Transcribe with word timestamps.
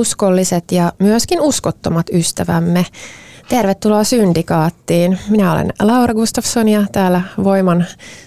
Uskolliset 0.00 0.72
ja 0.72 0.92
myöskin 0.98 1.40
uskottomat 1.40 2.06
ystävämme. 2.12 2.86
Tervetuloa 3.48 4.04
Syndikaattiin. 4.04 5.18
Minä 5.28 5.52
olen 5.52 5.72
Laura 5.80 6.14
Gustafsson 6.14 6.68
ja 6.68 6.86
täällä 6.92 7.22
Voiman 7.44 7.84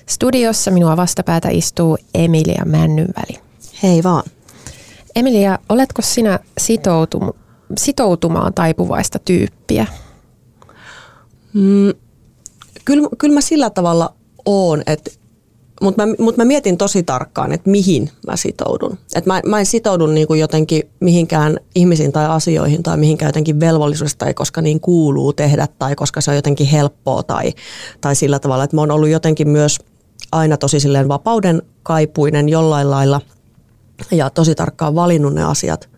studiossa 0.09 0.71
minua 0.71 0.97
vastapäätä 0.97 1.49
istuu 1.49 1.97
Emilia 2.13 2.63
Männynväli. 2.65 3.39
Hei 3.83 4.03
vaan. 4.03 4.23
Emilia, 5.15 5.59
oletko 5.69 6.01
sinä 6.01 6.39
sitoutum- 6.61 7.33
sitoutumaan 7.77 8.53
taipuvaista 8.53 9.19
tyyppiä? 9.19 9.87
Mm, 11.53 11.93
kyllä, 12.85 13.09
kyllä 13.17 13.33
mä 13.33 13.41
sillä 13.41 13.69
tavalla 13.69 14.13
oon, 14.45 14.83
että 14.87 15.11
mutta 15.81 16.05
mä, 16.05 16.13
mut 16.19 16.37
mä 16.37 16.45
mietin 16.45 16.77
tosi 16.77 17.03
tarkkaan, 17.03 17.51
että 17.51 17.69
mihin 17.69 18.09
mä 18.27 18.35
sitoudun. 18.35 18.97
Et 19.15 19.25
mä, 19.25 19.41
mä 19.45 19.59
en 19.59 19.65
sitoudu 19.65 20.07
niinku 20.07 20.33
jotenkin 20.33 20.83
mihinkään 20.99 21.57
ihmisiin 21.75 22.11
tai 22.11 22.25
asioihin 22.25 22.83
tai 22.83 22.97
mihinkään 22.97 23.27
jotenkin 23.27 23.59
velvollisuudesta 23.59 24.25
tai 24.25 24.33
koska 24.33 24.61
niin 24.61 24.79
kuuluu 24.79 25.33
tehdä 25.33 25.67
tai 25.79 25.95
koska 25.95 26.21
se 26.21 26.31
on 26.31 26.35
jotenkin 26.35 26.67
helppoa 26.67 27.23
tai, 27.23 27.53
tai 28.01 28.15
sillä 28.15 28.39
tavalla, 28.39 28.63
että 28.63 28.77
mä 28.77 28.81
oon 28.81 28.91
ollut 28.91 29.09
jotenkin 29.09 29.49
myös 29.49 29.79
aina 30.31 30.57
tosi 30.57 30.79
silleen 30.79 31.07
vapauden 31.07 31.61
kaipuinen 31.83 32.49
jollain 32.49 32.91
lailla 32.91 33.21
ja 34.11 34.29
tosi 34.29 34.55
tarkkaan 34.55 34.95
valinnut 34.95 35.33
ne 35.33 35.43
asiat, 35.43 35.89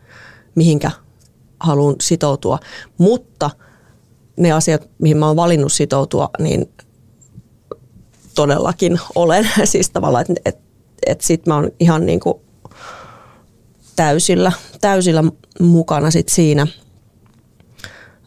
mihinkä 0.55 0.91
haluan 1.59 1.95
sitoutua. 2.01 2.59
Mutta 2.97 3.49
ne 4.37 4.51
asiat, 4.51 4.89
mihin 5.01 5.17
mä 5.17 5.27
oon 5.27 5.35
valinnut 5.35 5.73
sitoutua, 5.73 6.29
niin 6.39 6.69
todellakin 8.35 8.99
olen. 9.15 9.49
siis 9.63 9.89
tavallaan, 9.89 10.25
että 10.29 10.41
et, 10.45 10.57
et 11.05 11.21
sit 11.21 11.47
mä 11.47 11.55
oon 11.55 11.71
ihan 11.79 12.05
niin 12.05 12.19
kuin 12.19 12.41
täysillä, 13.95 14.51
täysillä 14.81 15.23
mukana 15.59 16.11
sit 16.11 16.29
siinä. 16.29 16.67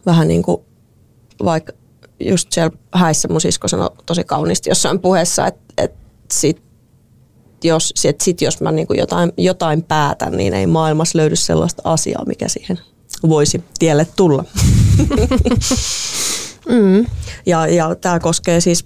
Vähän 0.05 0.27
niin 0.27 0.43
kuin 0.43 0.61
vaikka 1.43 1.73
just 2.19 2.51
siellä 2.51 2.71
häissä 2.93 3.27
mun 3.27 3.41
sisko 3.41 3.67
sanoi 3.67 3.89
tosi 4.05 4.23
kauniisti 4.23 4.69
jossain 4.69 4.99
puheessa, 4.99 5.47
että 5.47 5.61
et 5.77 5.91
sit 6.31 6.61
jos, 7.63 7.93
sit, 7.95 8.21
sit 8.21 8.41
jos 8.41 8.61
mä 8.61 8.71
niin 8.71 8.87
jotain, 8.97 9.31
jotain 9.37 9.83
päätän, 9.83 10.37
niin 10.37 10.53
ei 10.53 10.67
maailmassa 10.67 11.17
löydy 11.17 11.35
sellaista 11.35 11.81
asiaa, 11.85 12.25
mikä 12.25 12.47
siihen 12.47 12.79
voisi 13.29 13.63
tielle 13.79 14.07
tulla. 14.15 14.45
mm. 16.69 17.05
Ja, 17.45 17.67
ja 17.67 17.95
tämä 17.95 18.19
koskee 18.19 18.61
siis 18.61 18.85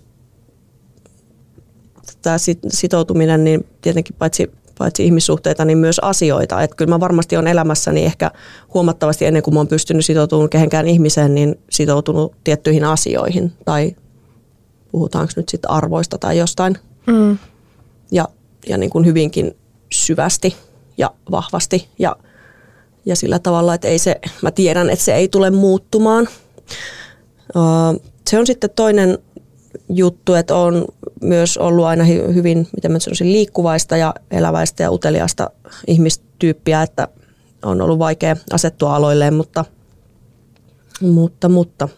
tämä 2.24 2.38
sitoutuminen, 2.68 3.44
niin 3.44 3.66
tietenkin 3.82 4.16
paitsi, 4.20 4.52
paitsi 4.78 5.06
ihmissuhteita, 5.06 5.66
niin 5.66 5.78
myös 5.78 6.00
asioita. 6.00 6.62
Että 6.62 6.76
kyllä 6.76 6.90
mä 6.90 7.00
varmasti 7.00 7.38
on 7.38 7.48
elämässäni 7.48 8.06
ehkä 8.06 8.32
huomattavasti 8.74 9.26
ennen 9.26 9.44
kuin 9.44 9.54
mä 9.54 9.60
oon 9.60 9.68
pystynyt 9.68 10.06
sitoutumaan 10.06 10.50
kehenkään 10.50 10.88
ihmiseen, 10.88 11.36
niin 11.36 11.60
sitoutunut 11.70 12.34
tiettyihin 12.44 12.84
asioihin. 12.84 13.52
Tai 13.66 13.96
puhutaanko 14.92 15.34
nyt 15.36 15.50
sitten 15.50 15.72
arvoista 15.72 16.18
tai 16.18 16.38
jostain. 16.38 16.78
Mm. 17.08 17.38
Ja, 18.12 18.28
ja 18.68 18.78
niin 18.78 18.90
kuin 18.90 19.06
hyvinkin 19.06 19.56
syvästi 19.94 20.56
ja 20.98 21.12
vahvasti 21.32 21.88
ja, 22.00 22.16
ja 23.06 23.16
sillä 23.16 23.40
tavalla, 23.40 23.74
että 23.74 23.88
ei 23.88 24.00
se, 24.00 24.20
mä 24.42 24.52
tiedän, 24.52 24.90
että 24.90 25.06
se 25.06 25.16
ei 25.16 25.28
tule 25.28 25.52
muuttumaan. 25.52 26.28
Se 28.30 28.40
on 28.40 28.48
sitten 28.48 28.70
toinen 28.76 29.18
juttu, 29.90 30.34
että 30.34 30.56
on 30.56 30.86
myös 31.22 31.58
ollut 31.58 31.86
aina 31.86 32.04
hyvin, 32.04 32.68
miten 32.76 32.92
mä 32.92 33.00
sanoisin, 33.00 33.32
liikkuvaista 33.32 33.98
ja 33.98 34.14
eläväistä 34.32 34.84
ja 34.84 34.92
uteliaista 34.92 35.50
ihmistyyppiä, 35.88 36.82
että 36.82 37.08
on 37.64 37.82
ollut 37.82 38.00
vaikea 38.00 38.36
asettua 38.54 38.96
aloilleen, 38.96 39.34
mutta, 39.34 39.66
mutta, 41.02 41.50
mutta 41.50 41.90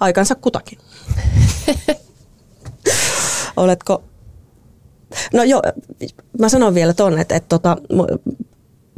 aikansa 0.00 0.34
kutakin. 0.34 0.78
Oletko, 3.56 4.04
no 5.32 5.42
joo, 5.42 5.62
mä 6.38 6.48
sanon 6.48 6.74
vielä 6.74 6.94
ton, 6.94 7.18
että, 7.18 7.36
että 7.36 7.48
tota, 7.48 7.76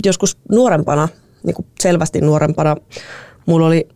joskus 0.04 0.38
nuorempana, 0.50 1.08
niin 1.42 1.54
kuin 1.54 1.66
selvästi 1.80 2.20
nuorempana, 2.20 2.76
mulla 3.46 3.66
oli 3.66 3.88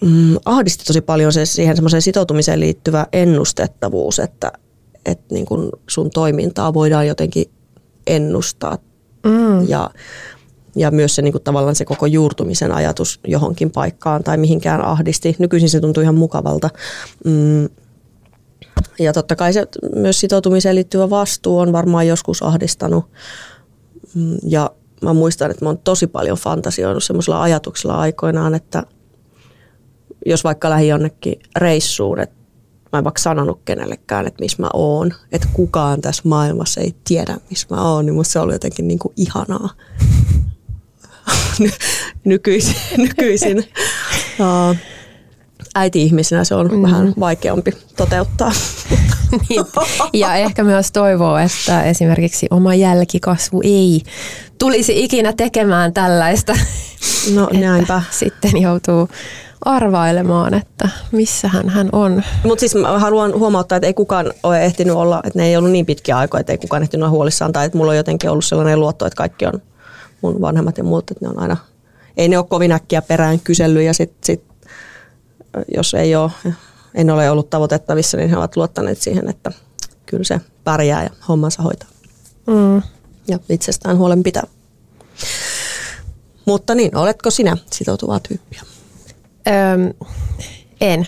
mm, 0.00 0.36
ahdisti 0.44 0.84
tosi 0.84 1.00
paljon 1.00 1.32
se 1.32 1.46
siihen 1.46 1.76
semmoiseen 1.76 2.02
sitoutumiseen 2.02 2.60
liittyvä 2.60 3.06
ennustettavuus, 3.12 4.18
että, 4.18 4.52
että 5.06 5.34
niin 5.34 5.46
kun 5.46 5.72
sun 5.88 6.10
toimintaa 6.10 6.74
voidaan 6.74 7.06
jotenkin 7.06 7.50
ennustaa. 8.06 8.78
Mm. 9.24 9.68
Ja, 9.68 9.90
ja 10.76 10.90
myös 10.90 11.14
se 11.14 11.22
niin 11.22 11.32
kuin 11.32 11.44
tavallaan 11.44 11.74
se 11.74 11.84
koko 11.84 12.06
juurtumisen 12.06 12.72
ajatus 12.72 13.20
johonkin 13.26 13.70
paikkaan 13.70 14.24
tai 14.24 14.36
mihinkään 14.36 14.84
ahdisti. 14.84 15.36
Nykyisin 15.38 15.70
se 15.70 15.80
tuntuu 15.80 16.02
ihan 16.02 16.14
mukavalta. 16.14 16.70
Mm. 17.24 17.68
Ja 18.98 19.12
totta 19.12 19.36
kai 19.36 19.52
se 19.52 19.66
myös 19.94 20.20
sitoutumiseen 20.20 20.74
liittyvä 20.74 21.10
vastuu 21.10 21.58
on 21.58 21.72
varmaan 21.72 22.06
joskus 22.06 22.42
ahdistanut. 22.42 23.04
Mm. 24.14 24.36
Ja 24.42 24.70
mä 25.02 25.12
muistan, 25.12 25.50
että 25.50 25.64
mä 25.64 25.68
oon 25.68 25.78
tosi 25.78 26.06
paljon 26.06 26.38
fantasioinut 26.38 27.04
semmoisella 27.04 27.42
ajatuksella 27.42 27.98
aikoinaan, 27.98 28.54
että– 28.54 28.82
jos 30.26 30.44
vaikka 30.44 30.70
lähi 30.70 30.88
jonnekin 30.88 31.40
reissuun, 31.56 32.20
että 32.20 32.36
mä 32.92 32.98
en 32.98 33.04
vaikka 33.04 33.20
sanonut 33.20 33.60
kenellekään, 33.64 34.26
että 34.26 34.40
missä 34.40 34.62
mä 34.62 34.68
oon, 34.72 35.14
että 35.32 35.48
kukaan 35.52 36.00
tässä 36.00 36.22
maailmassa 36.24 36.80
ei 36.80 36.94
tiedä, 37.04 37.36
missä 37.50 37.66
mä 37.70 37.92
oon, 37.92 38.06
niin 38.06 38.14
musta 38.14 38.32
se 38.32 38.38
oli 38.38 38.52
jotenkin 38.52 38.88
niin 38.88 38.98
kuin 38.98 39.12
ihanaa. 39.16 39.70
nykyisin, 42.24 42.76
nykyisin 42.96 43.58
uh, 43.58 44.76
äiti-ihmisenä 45.74 46.44
se 46.44 46.54
on 46.54 46.70
mm. 46.72 46.82
vähän 46.82 47.14
vaikeampi 47.20 47.72
toteuttaa. 47.96 48.52
niin. 49.48 49.64
Ja 50.12 50.34
ehkä 50.34 50.64
myös 50.64 50.92
toivoo, 50.92 51.36
että 51.36 51.82
esimerkiksi 51.82 52.46
oma 52.50 52.74
jälkikasvu 52.74 53.60
ei 53.64 54.02
tulisi 54.58 55.04
ikinä 55.04 55.32
tekemään 55.32 55.92
tällaista. 55.92 56.54
No 57.34 57.48
näinpä. 57.52 58.02
Sitten 58.10 58.62
joutuu 58.62 59.08
arvailemaan, 59.64 60.54
että 60.54 60.88
missähän 61.12 61.68
hän 61.68 61.88
on. 61.92 62.22
Mutta 62.44 62.60
siis 62.60 62.74
mä 62.74 62.98
haluan 62.98 63.38
huomauttaa, 63.38 63.76
että 63.76 63.86
ei 63.86 63.94
kukaan 63.94 64.32
ole 64.42 64.64
ehtinyt 64.64 64.94
olla, 64.94 65.20
että 65.24 65.38
ne 65.38 65.46
ei 65.46 65.56
ollut 65.56 65.70
niin 65.70 65.86
pitkiä 65.86 66.18
aikoja, 66.18 66.40
että 66.40 66.52
ei 66.52 66.58
kukaan 66.58 66.82
ehtinyt 66.82 67.02
olla 67.02 67.10
huolissaan. 67.10 67.52
Tai 67.52 67.66
että 67.66 67.78
mulla 67.78 67.90
on 67.90 67.96
jotenkin 67.96 68.30
ollut 68.30 68.44
sellainen 68.44 68.80
luotto, 68.80 69.06
että 69.06 69.16
kaikki 69.16 69.46
on 69.46 69.62
mun 70.20 70.40
vanhemmat 70.40 70.78
ja 70.78 70.84
muut, 70.84 71.10
että 71.10 71.24
ne 71.24 71.28
on 71.28 71.38
aina, 71.38 71.56
ei 72.16 72.28
ne 72.28 72.38
ole 72.38 72.46
kovin 72.48 72.72
äkkiä 72.72 73.02
perään 73.02 73.40
kysellyt 73.40 73.82
ja 73.82 73.94
sitten 73.94 74.18
sit, 74.24 74.44
jos 75.74 75.94
ei 75.94 76.16
ole, 76.16 76.30
en 76.94 77.10
ole 77.10 77.30
ollut 77.30 77.50
tavoitettavissa, 77.50 78.16
niin 78.16 78.30
he 78.30 78.36
ovat 78.36 78.56
luottaneet 78.56 78.98
siihen, 79.00 79.28
että 79.28 79.52
kyllä 80.06 80.24
se 80.24 80.40
pärjää 80.64 81.02
ja 81.02 81.10
hommansa 81.28 81.62
hoitaa. 81.62 81.88
Mm. 82.46 82.82
Ja 83.28 83.38
itsestään 83.48 83.98
huolen 83.98 84.22
pitää. 84.22 84.42
Mutta 86.44 86.74
niin, 86.74 86.96
oletko 86.96 87.30
sinä 87.30 87.56
sitoutuvaa 87.72 88.20
tyyppiä? 88.20 88.62
Öm, 89.48 90.06
en. 90.80 91.06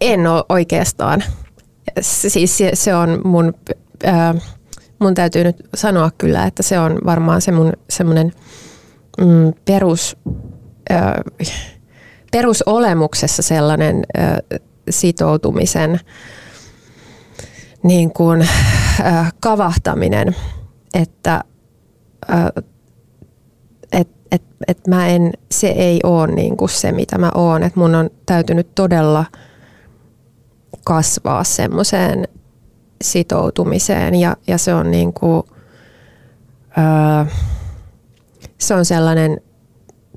En 0.00 0.26
ole 0.26 0.44
oikeastaan. 0.48 1.24
Siis 2.00 2.58
se 2.74 2.94
on 2.94 3.20
mun, 3.24 3.54
mun 4.98 5.14
täytyy 5.14 5.44
nyt 5.44 5.56
sanoa 5.74 6.10
kyllä, 6.18 6.44
että 6.44 6.62
se 6.62 6.78
on 6.78 6.98
varmaan 7.04 7.40
se 7.40 7.52
mun 7.52 7.72
semmoinen 7.90 8.32
mm, 9.20 9.52
perus, 9.64 10.16
ö, 10.90 10.94
perusolemuksessa 12.32 13.42
sellainen 13.42 14.02
ö, 14.50 14.58
sitoutumisen 14.90 16.00
niin 17.82 18.12
kuin, 18.12 18.48
kavahtaminen, 19.40 20.36
että 20.94 21.44
et, 24.32 24.42
et, 24.68 24.86
mä 24.86 25.08
en, 25.08 25.32
se 25.50 25.68
ei 25.68 26.00
ole 26.04 26.26
niin 26.26 26.56
kuin 26.56 26.68
se, 26.68 26.92
mitä 26.92 27.18
mä 27.18 27.30
oon. 27.34 27.62
Että 27.62 27.80
mun 27.80 27.94
on 27.94 28.10
täytynyt 28.26 28.74
todella 28.74 29.24
kasvaa 30.84 31.44
semmoiseen 31.44 32.28
sitoutumiseen 33.02 34.14
ja, 34.14 34.36
ja 34.46 34.58
se 34.58 34.74
on 34.74 34.90
niin 34.90 35.12
kuin, 35.12 35.42
öö, 36.78 37.32
se 38.58 38.74
on 38.74 38.84
sellainen 38.84 39.40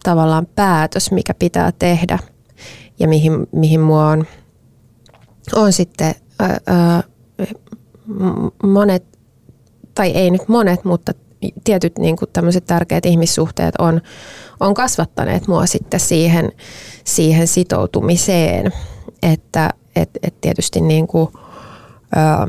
tavallaan 0.04 0.48
päätös, 0.56 1.12
mikä 1.12 1.34
pitää 1.34 1.72
tehdä 1.80 2.20
ja 3.00 3.08
mihin, 3.08 3.48
mihin 3.52 3.80
mua 3.80 4.08
on, 4.10 4.26
on 5.56 5.74
sitten 5.74 6.16
öö, 6.42 6.48
monet, 8.64 9.04
tai 9.96 10.12
ei 10.12 10.32
nyt 10.32 10.48
monet, 10.48 10.86
mutta 10.86 11.12
tietyt 11.64 11.98
niin 11.98 12.16
kuin 12.16 12.30
tämmöiset 12.34 12.66
tärkeät 12.66 13.06
ihmissuhteet 13.06 13.76
on, 13.80 14.02
on 14.60 14.74
kasvattaneet 14.74 15.48
mua 15.48 15.66
sitten 15.66 16.00
siihen, 16.00 16.52
siihen 17.04 17.48
sitoutumiseen, 17.48 18.72
että 19.24 19.70
et, 19.96 20.10
et 20.24 20.42
tietysti 20.42 20.82
niin 20.82 21.08
kuin, 21.08 21.30
ää, 22.16 22.48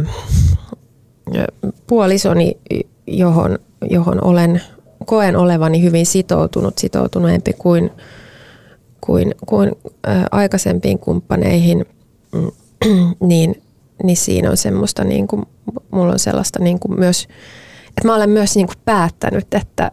puolisoni, 1.87 2.59
johon, 3.07 3.59
johon 3.91 4.25
olen, 4.25 4.63
koen 5.07 5.37
olevani 5.37 5.83
hyvin 5.83 6.07
sitoutunut, 6.07 6.79
sitoutuneempi 6.79 7.53
kuin, 7.53 7.91
kuin, 9.01 9.35
kuin 9.47 9.73
aikaisempiin 10.31 10.99
kumppaneihin, 10.99 11.87
niin, 13.21 13.63
niin 14.03 14.17
siinä 14.17 14.51
on 14.51 14.57
semmoista, 14.57 15.05
niin 15.05 15.29
kuin, 15.29 15.43
mulla 15.91 16.13
on 16.13 16.19
sellaista 16.19 16.63
niin 16.63 16.81
kuin 16.81 16.99
myös, 17.01 17.29
että 17.97 18.09
mä 18.09 18.15
olen 18.15 18.31
myös 18.31 18.57
niin 18.57 18.67
kuin 18.67 18.79
päättänyt, 18.85 19.55
että, 19.55 19.93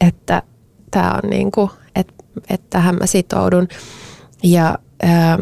että 0.00 0.42
tämä 0.90 1.20
on 1.24 1.30
niin 1.30 1.52
kuin, 1.52 1.70
että, 1.94 2.14
että 2.50 2.66
tähän 2.70 2.94
mä 2.94 3.06
sitoudun. 3.06 3.68
Ja 4.42 4.78
ää, 5.02 5.38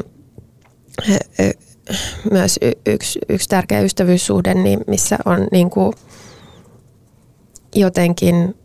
myös 2.31 2.59
yksi, 2.87 3.19
yksi 3.29 3.49
tärkeä 3.49 3.81
ystävyyssuhde, 3.81 4.55
niin 4.55 4.81
missä 4.87 5.19
on 5.25 5.49
niin 5.53 5.70
kuin 5.70 5.93
jotenkin 7.75 8.56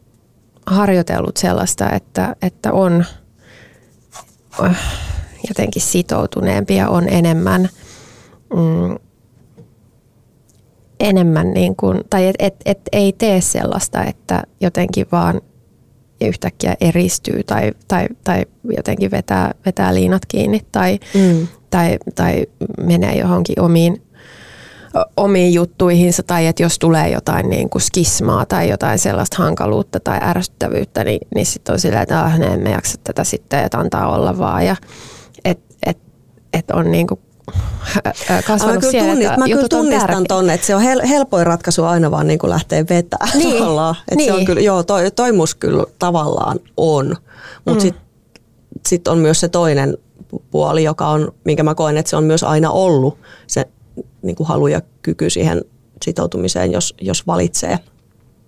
harjoitellut 0.65 1.37
sellaista, 1.37 1.89
että, 1.89 2.35
että 2.41 2.73
on 2.73 3.05
jotenkin 5.47 5.81
sitoutuneempi 5.81 6.75
ja 6.75 6.89
on 6.89 7.09
enemmän, 7.09 7.69
mm, 8.55 9.06
enemmän 10.99 11.51
niin 11.51 11.75
kuin, 11.75 12.01
tai 12.09 12.27
et, 12.27 12.35
et, 12.39 12.55
et 12.65 12.81
ei 12.91 13.13
tee 13.13 13.41
sellaista, 13.41 14.03
että 14.03 14.43
jotenkin 14.61 15.05
vaan 15.11 15.41
yhtäkkiä 16.21 16.75
eristyy 16.81 17.43
tai, 17.43 17.71
tai, 17.87 18.07
tai 18.23 18.45
jotenkin 18.77 19.11
vetää, 19.11 19.53
vetää 19.65 19.93
liinat 19.93 20.25
kiinni 20.25 20.61
tai, 20.71 20.99
mm. 21.13 21.47
tai, 21.69 21.97
tai 22.15 22.45
menee 22.81 23.17
johonkin 23.17 23.61
omiin, 23.61 24.01
omiin 25.17 25.53
juttuihinsa 25.53 26.23
tai 26.23 26.47
että 26.47 26.63
jos 26.63 26.79
tulee 26.79 27.09
jotain 27.09 27.49
niin 27.49 27.69
kuin 27.69 27.81
skismaa 27.81 28.45
tai 28.45 28.69
jotain 28.69 28.99
sellaista 28.99 29.43
hankaluutta 29.43 29.99
tai 29.99 30.19
ärsyttävyyttä, 30.21 31.03
niin, 31.03 31.19
niin 31.35 31.45
sitten 31.45 31.73
on 31.73 31.79
silleen, 31.79 32.03
että 32.03 32.23
ah, 32.23 32.39
ne 32.39 32.45
emme 32.45 32.69
jaksa 32.69 32.97
tätä 33.03 33.23
sitten, 33.23 33.63
että 33.63 33.79
antaa 33.79 34.15
olla 34.15 34.37
vaan 34.37 34.65
ja 34.65 34.75
että 35.45 35.75
et, 35.85 35.97
et 36.53 36.71
on 36.71 36.91
niin 36.91 37.07
kuin 37.07 37.19
kasvanut 38.47 38.83
mä 38.83 38.91
siellä, 38.91 39.11
tunnist, 39.11 39.37
Mä 39.37 39.45
kyllä 39.45 39.67
tunnistan 39.69 40.23
tuonne, 40.27 40.53
että 40.53 40.67
se 40.67 40.75
on 40.75 40.81
hel, 40.81 41.01
helpoin 41.07 41.47
ratkaisu 41.47 41.83
aina 41.83 42.11
vaan 42.11 42.27
niin 42.27 42.39
kuin 42.39 42.49
lähteä 42.49 42.85
vetää 42.89 43.27
niin. 43.33 43.57
tavallaan. 43.57 43.95
Että 43.99 44.15
niin. 44.15 44.25
se 44.25 44.31
on 44.31 44.37
niin. 44.37 44.45
kyllä, 44.45 44.61
joo, 44.61 44.83
toi, 44.83 45.11
toi 45.11 45.31
kyllä 45.59 45.83
tavallaan 45.99 46.59
on. 46.77 47.15
Mutta 47.65 47.83
mm. 47.83 47.87
sitten 47.87 48.03
sit 48.87 49.07
on 49.07 49.17
myös 49.17 49.39
se 49.39 49.47
toinen 49.47 49.97
puoli, 50.51 50.83
joka 50.83 51.07
on, 51.07 51.31
minkä 51.43 51.63
mä 51.63 51.75
koen, 51.75 51.97
että 51.97 52.09
se 52.09 52.15
on 52.15 52.23
myös 52.23 52.43
aina 52.43 52.71
ollut 52.71 53.17
se 53.47 53.65
niin 54.21 54.35
kuin 54.35 54.47
halu 54.47 54.67
ja 54.67 54.81
kyky 55.01 55.29
siihen 55.29 55.61
sitoutumiseen, 56.05 56.71
jos, 56.71 56.95
jos 57.01 57.27
valitsee, 57.27 57.79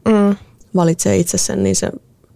mm. 0.07 0.35
valitsee 0.75 1.17
itse 1.17 1.37
sen, 1.37 1.63
niin 1.63 1.75
se, 1.75 1.91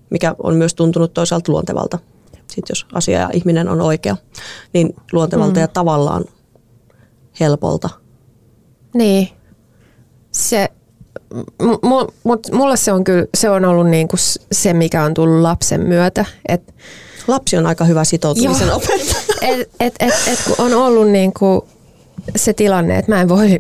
mikä 0.09 0.35
on 0.43 0.55
myös 0.55 0.73
tuntunut 0.73 1.13
toisaalta 1.13 1.51
luontevalta. 1.51 1.99
Sitten 2.33 2.63
jos 2.69 2.85
asia 2.93 3.19
ja 3.19 3.29
ihminen 3.33 3.69
on 3.69 3.81
oikea, 3.81 4.17
niin 4.73 4.95
luontevalta 5.11 5.55
mm. 5.55 5.61
ja 5.61 5.67
tavallaan 5.67 6.25
helpolta. 7.39 7.89
Niin. 8.93 9.29
Se, 10.31 10.69
m- 11.61 12.55
mulle 12.55 12.77
se 12.77 12.91
on 12.91 13.03
kyllä, 13.03 13.25
se 13.37 13.49
on 13.49 13.65
ollut 13.65 13.89
niinku 13.89 14.17
se, 14.51 14.73
mikä 14.73 15.03
on 15.03 15.13
tullut 15.13 15.41
lapsen 15.41 15.81
myötä. 15.81 16.25
Et, 16.47 16.73
Lapsi 17.27 17.57
on 17.57 17.65
aika 17.65 17.85
hyvä 17.85 18.03
sitoutumisen 18.03 18.67
joo, 18.67 18.75
opettaja. 18.75 19.13
Et, 19.51 19.69
et, 19.79 19.95
et, 19.99 20.13
et, 20.27 20.39
kun 20.45 20.65
on 20.65 20.73
ollut 20.73 21.09
niinku 21.09 21.67
se 22.35 22.53
tilanne, 22.53 22.97
että 22.97 23.11
mä 23.11 23.21
en 23.21 23.29
voi, 23.29 23.59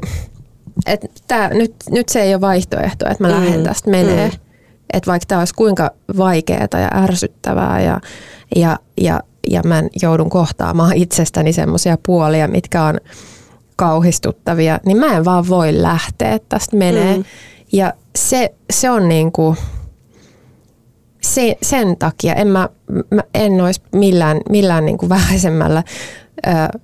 että 0.85 1.07
tää, 1.27 1.49
nyt, 1.49 1.75
nyt 1.89 2.09
se 2.09 2.21
ei 2.21 2.33
ole 2.33 2.41
vaihtoehto, 2.41 3.09
että 3.09 3.23
mä 3.23 3.27
mm, 3.27 3.35
lähden 3.35 3.63
tästä 3.63 3.89
menee. 3.89 4.29
Mm. 4.29 4.39
Että 4.93 5.11
vaikka 5.11 5.25
tämä 5.27 5.41
olisi 5.41 5.53
kuinka 5.53 5.91
vaikeaa 6.17 6.67
ja 6.73 6.89
ärsyttävää 7.03 7.81
ja, 7.81 8.01
ja, 8.55 8.79
ja, 9.01 9.19
ja 9.51 9.61
mä 9.63 9.83
joudun 10.01 10.29
kohtaamaan 10.29 10.93
itsestäni 10.93 11.53
semmoisia 11.53 11.97
puolia, 12.05 12.47
mitkä 12.47 12.83
on 12.83 12.99
kauhistuttavia, 13.75 14.79
niin 14.85 14.97
mä 14.97 15.17
en 15.17 15.25
vaan 15.25 15.49
voi 15.49 15.81
lähteä, 15.81 16.39
tästä 16.49 16.77
menee. 16.77 17.17
Mm. 17.17 17.23
Ja 17.71 17.93
se, 18.15 18.53
se 18.69 18.89
on 18.89 19.09
niin 19.09 19.31
kuin, 19.31 19.57
se, 21.21 21.57
sen 21.61 21.97
takia 21.97 22.33
en 22.33 22.47
mä, 22.47 22.69
mä 23.11 23.23
en 23.33 23.61
olisi 23.61 23.81
millään, 23.91 24.41
millään 24.49 24.85
niin 24.85 24.97
kuin 24.97 25.09
vähäisemmällä 25.09 25.83
ö, 26.47 26.79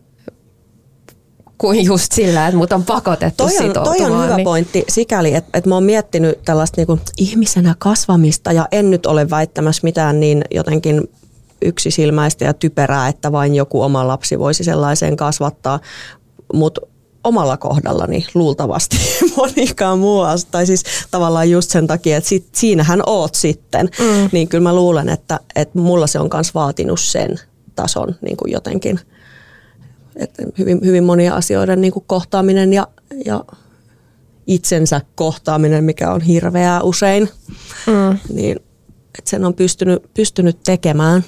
kuin 1.57 1.85
just 1.85 2.11
sillä, 2.11 2.47
että 2.47 2.57
mut 2.57 2.73
on 2.73 2.83
pakotettu 2.83 3.43
toi 3.43 3.57
on, 3.57 3.63
sitoutumaan. 3.67 3.97
Toi 3.97 4.11
on 4.11 4.23
hyvä 4.23 4.35
niin. 4.35 4.43
pointti 4.43 4.83
sikäli, 4.89 5.35
että, 5.35 5.57
että 5.57 5.69
mä 5.69 5.75
oon 5.75 5.83
miettinyt 5.83 6.39
tällaista 6.45 6.81
niin 6.81 6.87
kuin 6.87 7.01
ihmisenä 7.17 7.75
kasvamista 7.79 8.51
ja 8.51 8.67
en 8.71 8.91
nyt 8.91 9.05
ole 9.05 9.29
väittämässä 9.29 9.81
mitään 9.83 10.19
niin 10.19 10.43
jotenkin 10.51 11.09
yksisilmäistä 11.61 12.45
ja 12.45 12.53
typerää, 12.53 13.07
että 13.07 13.31
vain 13.31 13.55
joku 13.55 13.81
oma 13.81 14.07
lapsi 14.07 14.39
voisi 14.39 14.63
sellaiseen 14.63 15.17
kasvattaa, 15.17 15.79
mutta 16.53 16.81
omalla 17.23 17.57
kohdallani 17.57 18.25
luultavasti 18.33 18.97
monikaan 19.37 19.99
muu. 19.99 20.21
Tai 20.51 20.65
siis 20.65 20.83
tavallaan 21.11 21.49
just 21.49 21.69
sen 21.69 21.87
takia, 21.87 22.17
että 22.17 22.29
sit, 22.29 22.47
siinähän 22.55 23.01
oot 23.05 23.35
sitten. 23.35 23.89
Mm. 23.99 24.29
Niin 24.31 24.47
kyllä 24.47 24.63
mä 24.63 24.75
luulen, 24.75 25.09
että, 25.09 25.39
että 25.55 25.79
mulla 25.79 26.07
se 26.07 26.19
on 26.19 26.29
myös 26.33 26.53
vaatinut 26.53 26.99
sen 26.99 27.39
tason 27.75 28.15
niin 28.21 28.37
kuin 28.37 28.51
jotenkin. 28.51 28.99
Että 30.15 30.43
hyvin, 30.57 30.79
hyvin 30.85 31.03
monia 31.03 31.35
asioiden 31.35 31.81
niin 31.81 31.93
kuin 31.93 32.03
kohtaaminen 32.07 32.73
ja, 32.73 32.87
ja 33.25 33.45
itsensä 34.47 35.01
kohtaaminen, 35.15 35.83
mikä 35.83 36.11
on 36.11 36.21
hirveää 36.21 36.81
usein, 36.81 37.29
mm. 37.87 38.17
niin 38.33 38.59
että 39.17 39.29
sen 39.29 39.45
on 39.45 39.53
pystynyt, 39.53 40.13
pystynyt 40.13 40.63
tekemään. 40.63 41.23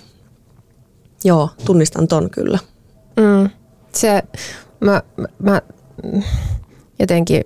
Joo, 1.24 1.50
tunnistan 1.66 2.08
ton 2.08 2.30
kyllä. 2.30 2.60
Mm. 3.18 3.50
Se 3.94 4.24
mä, 4.82 5.02
mä 5.40 5.62
jotenkin 7.00 7.44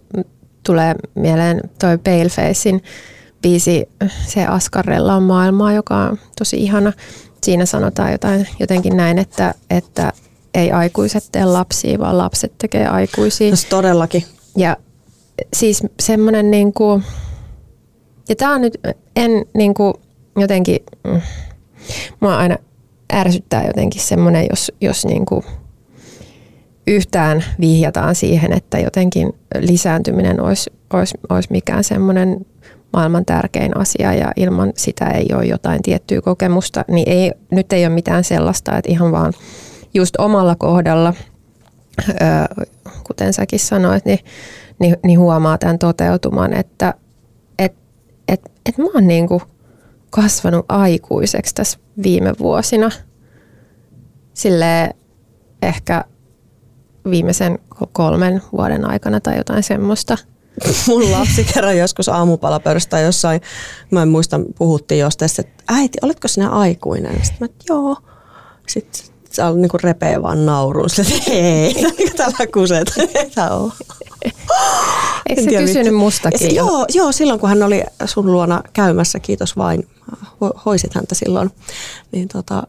tulee 0.63 0.96
mieleen 1.15 1.62
toi 1.80 1.98
Palefacein 1.98 2.84
biisi 3.42 3.89
Se 4.27 4.46
askarrella 4.46 5.15
on 5.15 5.24
maailmaa, 5.24 5.74
joka 5.74 5.98
on 5.98 6.20
tosi 6.38 6.58
ihana. 6.58 6.94
Siinä 7.44 7.65
sanotaan 7.65 8.12
jotain, 8.12 8.48
jotenkin 8.60 8.98
näin, 8.98 9.18
että, 9.18 9.54
että 9.70 10.13
ei 10.54 10.72
aikuiset 10.72 11.24
tee 11.32 11.46
lapsia, 11.46 12.00
vaan 12.00 12.18
lapset 12.18 12.54
tekee 12.58 12.88
aikuisia. 12.88 13.50
No 13.50 13.58
todellakin. 13.70 14.24
Ja 14.58 14.77
siis 15.54 15.84
semmoinen 16.00 16.51
niin 16.51 16.74
kuin, 16.74 17.04
ja 18.30 18.36
tämä 18.36 18.54
on 18.54 18.62
nyt, 18.62 18.80
en 19.15 19.32
niin 19.54 19.74
kuin 19.74 19.94
jotenkin, 20.38 20.80
mm, 21.04 21.22
mua 22.20 22.38
aina 22.38 22.58
ärsyttää 23.13 23.68
jotenkin 23.68 24.01
semmoinen, 24.01 24.48
jos, 24.50 24.72
jos 24.82 25.06
niin 25.06 25.25
kuin 25.25 25.44
yhtään 26.88 27.44
vihjataan 27.60 28.15
siihen, 28.15 28.54
että 28.54 28.80
jotenkin 28.80 29.34
lisääntyminen 29.60 30.42
olisi, 30.42 30.72
olisi, 30.94 31.18
olisi 31.30 31.51
mikään 31.51 31.84
semmoinen 31.84 32.46
maailman 32.94 33.25
tärkein 33.25 33.77
asia 33.77 34.13
ja 34.13 34.32
ilman 34.36 34.74
sitä 34.75 35.06
ei 35.06 35.27
ole 35.34 35.46
jotain 35.46 35.82
tiettyä 35.82 36.22
kokemusta, 36.22 36.86
niin 36.88 37.10
ei, 37.10 37.32
nyt 37.51 37.74
ei 37.74 37.86
ole 37.86 37.94
mitään 37.94 38.24
sellaista, 38.24 38.77
että 38.77 38.92
ihan 38.92 39.12
vaan 39.12 39.34
just 39.94 40.15
omalla 40.18 40.56
kohdalla, 40.56 41.13
kuten 43.04 43.34
säkin 43.34 43.60
sanoit, 43.60 44.06
niin, 44.06 44.20
niin, 44.80 44.98
niin 45.06 45.20
huomaa 45.20 45.58
tämän 45.58 45.80
toteutuman, 45.80 46.54
että 46.54 46.94
et, 47.60 47.74
et, 48.27 48.51
et 48.65 48.77
mä 48.77 48.86
oon 48.94 49.08
niinku 49.08 49.42
kasvanut 50.10 50.65
aikuiseksi 50.70 51.56
tässä 51.56 51.80
viime 52.04 52.34
vuosina. 52.39 52.92
Silleen, 54.34 54.94
ehkä 55.62 56.04
viimeisen 57.09 57.59
kolmen 57.91 58.41
vuoden 58.51 58.89
aikana 58.89 59.19
tai 59.19 59.38
jotain 59.38 59.63
semmoista. 59.63 60.17
Mun 60.88 61.12
lapsi 61.12 61.43
kerran 61.53 61.77
joskus 61.77 62.09
aamupalapöydästä 62.09 63.00
jossain, 63.00 63.41
mä 63.91 64.01
en 64.01 64.09
muista, 64.09 64.39
puhuttiin 64.57 65.00
jostain, 65.00 65.31
että 65.39 65.63
äiti, 65.67 65.97
oletko 66.01 66.27
sinä 66.27 66.50
aikuinen? 66.50 67.13
Sitten 67.13 67.38
mä, 67.39 67.45
että 67.45 67.65
joo. 67.69 67.97
Sitten 68.67 69.01
se 69.31 69.43
oli 69.43 69.62
niinku 69.62 69.77
repeä 69.83 70.21
vaan 70.21 70.45
nauruun. 70.45 70.89
Sitten, 70.89 71.17
että 71.17 71.31
ei, 71.31 71.74
tällä 72.17 72.47
kuset, 72.53 72.93
ei 72.97 73.31
ole. 73.51 73.71
Eikö 75.29 75.41
se 75.41 75.50
kysynyt 75.50 75.95
mustakin? 75.95 76.55
Joo, 76.55 76.85
joo, 76.93 77.12
silloin 77.12 77.39
kun 77.39 77.50
hän 77.50 77.63
oli 77.63 77.83
sun 78.05 78.31
luona 78.31 78.62
käymässä, 78.74 79.19
kiitos 79.19 79.57
vain, 79.57 79.88
hoisit 80.65 80.95
häntä 80.95 81.15
silloin, 81.15 81.51
niin 82.12 82.27
tota, 82.27 82.63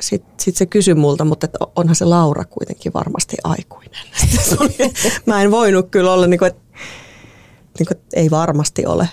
sitten 0.00 0.34
sit 0.40 0.56
se 0.56 0.66
kysyi 0.66 0.94
multa, 0.94 1.24
mutta 1.24 1.44
että 1.44 1.58
onhan 1.76 1.96
se 1.96 2.04
Laura 2.04 2.44
kuitenkin 2.44 2.92
varmasti 2.94 3.36
aikuinen. 3.44 4.00
Mä 5.26 5.42
en 5.42 5.50
voinut 5.50 5.88
kyllä 5.90 6.12
olla, 6.12 6.26
niin 6.26 6.38
kuin, 6.38 6.46
että, 6.46 6.62
niin 7.78 7.86
kuin, 7.86 7.98
ei 8.12 8.30
varmasti 8.30 8.86
ole. 8.86 9.08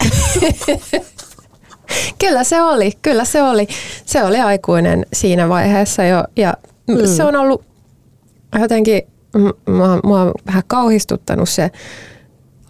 kyllä 2.23 2.43
se 2.43 2.61
oli, 2.61 2.91
kyllä 3.01 3.25
se 3.25 3.43
oli. 3.43 3.67
Se 4.05 4.23
oli 4.23 4.39
aikuinen 4.39 5.05
siinä 5.13 5.49
vaiheessa 5.49 6.03
jo 6.03 6.23
ja 6.35 6.53
mm. 6.87 7.07
se 7.15 7.23
on 7.23 7.35
ollut 7.35 7.65
jotenkin, 8.59 9.01
mua, 9.67 9.99
mua 10.03 10.21
on 10.21 10.31
vähän 10.47 10.63
kauhistuttanut 10.67 11.49
se 11.49 11.71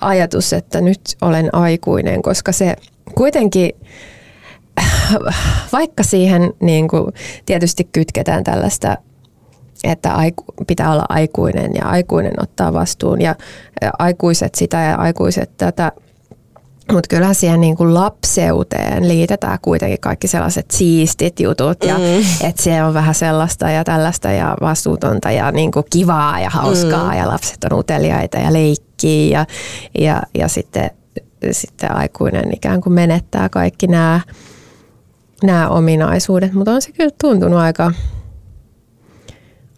ajatus, 0.01 0.53
että 0.53 0.81
nyt 0.81 1.01
olen 1.21 1.55
aikuinen, 1.55 2.21
koska 2.21 2.51
se 2.51 2.75
kuitenkin 3.15 3.71
vaikka 5.73 6.03
siihen 6.03 6.53
niin 6.59 6.87
kuin, 6.87 7.13
tietysti 7.45 7.83
kytketään 7.91 8.43
tällaista, 8.43 8.97
että 9.83 10.13
aiku, 10.13 10.43
pitää 10.67 10.91
olla 10.91 11.05
aikuinen 11.09 11.71
ja 11.75 11.85
aikuinen 11.85 12.33
ottaa 12.43 12.73
vastuun 12.73 13.21
ja, 13.21 13.35
ja 13.81 13.91
aikuiset 13.99 14.55
sitä 14.55 14.77
ja 14.77 14.95
aikuiset 14.95 15.51
tätä, 15.57 15.91
mutta 16.91 17.07
kyllä 17.09 17.33
siihen 17.33 17.61
niin 17.61 17.77
kuin 17.77 17.93
lapseuteen 17.93 19.07
liitetään 19.07 19.57
kuitenkin 19.61 19.99
kaikki 19.99 20.27
sellaiset 20.27 20.71
siistit 20.71 21.39
jutut 21.39 21.83
ja 21.83 21.97
mm. 21.97 22.47
että 22.47 22.63
se 22.63 22.83
on 22.83 22.93
vähän 22.93 23.15
sellaista 23.15 23.69
ja 23.69 23.83
tällaista 23.83 24.31
ja 24.31 24.57
vastuutonta 24.61 25.31
ja 25.31 25.51
niin 25.51 25.71
kuin 25.71 25.85
kivaa 25.89 26.39
ja 26.39 26.49
hauskaa 26.49 27.11
mm. 27.11 27.17
ja 27.17 27.27
lapset 27.27 27.63
on 27.63 27.79
uteliaita 27.79 28.37
ja 28.37 28.53
leikkii 28.53 29.29
ja, 29.29 29.45
ja, 29.99 30.21
ja 30.35 30.47
sitten, 30.47 30.91
sitten 31.51 31.95
aikuinen 31.95 32.53
ikään 32.53 32.81
kuin 32.81 32.93
menettää 32.93 33.49
kaikki 33.49 33.87
nämä 33.87 34.21
nämä 35.43 35.69
ominaisuudet, 35.69 36.53
mutta 36.53 36.71
on 36.71 36.81
se 36.81 36.91
kyllä 36.91 37.11
tuntunut 37.21 37.59
aika, 37.59 37.91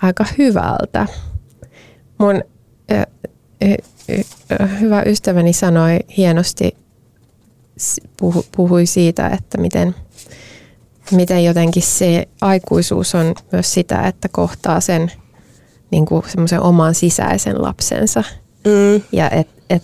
aika 0.02 0.26
hyvältä. 0.38 1.08
Mun 2.18 2.44
ö, 2.92 3.04
ö, 3.64 3.76
ö, 4.62 4.68
hyvä 4.68 5.04
ystäväni 5.06 5.54
sanoi 5.54 6.00
hienosti, 6.18 6.78
puhu, 8.18 8.46
puhui 8.56 8.86
siitä, 8.86 9.28
että 9.28 9.58
miten, 9.58 9.96
miten 11.12 11.44
jotenkin 11.44 11.84
se 11.84 12.28
aikuisuus 12.42 13.16
on 13.16 13.36
myös 13.52 13.74
sitä, 13.74 14.08
että 14.08 14.30
kohtaa 14.32 14.80
sen 14.80 15.12
niin 15.92 16.06
kuin 16.06 16.24
semmoisen 16.28 16.62
oman 16.62 16.96
sisäisen 16.96 17.62
lapsensa. 17.62 18.24
Mm. 18.66 19.02
Ja 19.12 19.30
et, 19.30 19.48
et, 19.70 19.84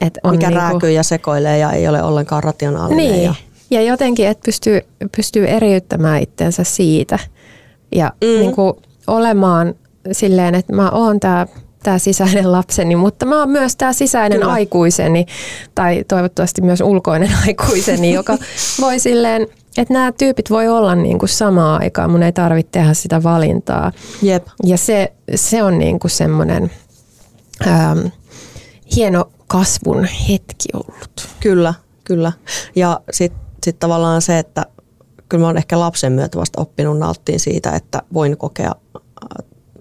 et 0.00 0.18
on 0.22 0.30
Mikä 0.30 0.50
niin 0.50 0.60
kuin, 0.60 0.70
rääkyy 0.70 0.90
ja 0.90 1.02
sekoilee 1.02 1.58
ja 1.58 1.72
ei 1.72 1.88
ole 1.88 2.02
ollenkaan 2.02 2.42
rationaalinen. 2.42 3.12
Niin. 3.12 3.24
Ja 3.24 3.34
ja 3.72 3.82
jotenkin, 3.82 4.26
että 4.26 4.44
pystyy, 4.44 4.80
pystyy 5.16 5.46
eriyttämään 5.46 6.22
itsensä 6.22 6.64
siitä 6.64 7.18
ja 7.94 8.12
mm. 8.20 8.40
niin 8.40 8.52
kuin 8.52 8.74
olemaan 9.06 9.74
silleen, 10.12 10.54
että 10.54 10.72
mä 10.72 10.90
oon 10.90 11.20
tämä 11.20 11.46
tämä 11.82 11.98
sisäinen 11.98 12.52
lapseni, 12.52 12.96
mutta 12.96 13.26
mä 13.26 13.38
oon 13.38 13.50
myös 13.50 13.76
tämä 13.76 13.92
sisäinen 13.92 14.40
Kyllä. 14.40 14.52
aikuiseni 14.52 15.26
tai 15.74 16.04
toivottavasti 16.08 16.62
myös 16.62 16.80
ulkoinen 16.80 17.30
aikuiseni, 17.46 18.12
joka 18.12 18.38
voi 18.80 18.98
silleen, 18.98 19.42
että 19.76 19.94
nämä 19.94 20.12
tyypit 20.12 20.50
voi 20.50 20.68
olla 20.68 20.94
niin 20.94 21.18
kuin 21.18 21.28
samaan 21.28 21.80
aikaan, 21.80 22.10
mun 22.10 22.22
ei 22.22 22.32
tarvitse 22.32 22.70
tehdä 22.72 22.94
sitä 22.94 23.22
valintaa. 23.22 23.92
Jep. 24.22 24.46
Ja 24.64 24.78
se, 24.78 25.12
se 25.34 25.62
on 25.62 25.78
niin 25.78 25.98
kuin 25.98 26.10
semmoinen 26.10 26.70
ähm, 27.66 28.06
hieno 28.96 29.30
kasvun 29.46 30.04
hetki 30.04 30.68
ollut. 30.74 31.28
Kyllä, 31.40 31.74
kyllä. 32.04 32.32
Ja 32.76 33.00
sitten 33.10 33.41
sitten 33.64 33.80
tavallaan 33.80 34.22
se, 34.22 34.38
että 34.38 34.66
kyllä 35.28 35.42
mä 35.42 35.46
oon 35.46 35.56
ehkä 35.56 35.80
lapsen 35.80 36.12
myötä 36.12 36.38
vasta 36.38 36.60
oppinut 36.60 36.98
nauttiin 36.98 37.40
siitä, 37.40 37.70
että 37.70 38.02
voin 38.14 38.36
kokea 38.36 38.74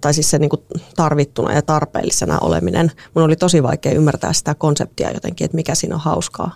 tai 0.01 0.13
siis 0.13 0.29
se 0.29 0.39
niin 0.39 0.49
kuin 0.49 0.61
tarvittuna 0.95 1.53
ja 1.53 1.61
tarpeellisena 1.61 2.39
oleminen. 2.39 2.91
Mun 3.13 3.23
oli 3.23 3.35
tosi 3.35 3.63
vaikea 3.63 3.91
ymmärtää 3.91 4.33
sitä 4.33 4.55
konseptia 4.55 5.11
jotenkin, 5.11 5.45
että 5.45 5.55
mikä 5.55 5.75
siinä 5.75 5.95
on 5.95 6.01
hauskaa. 6.01 6.55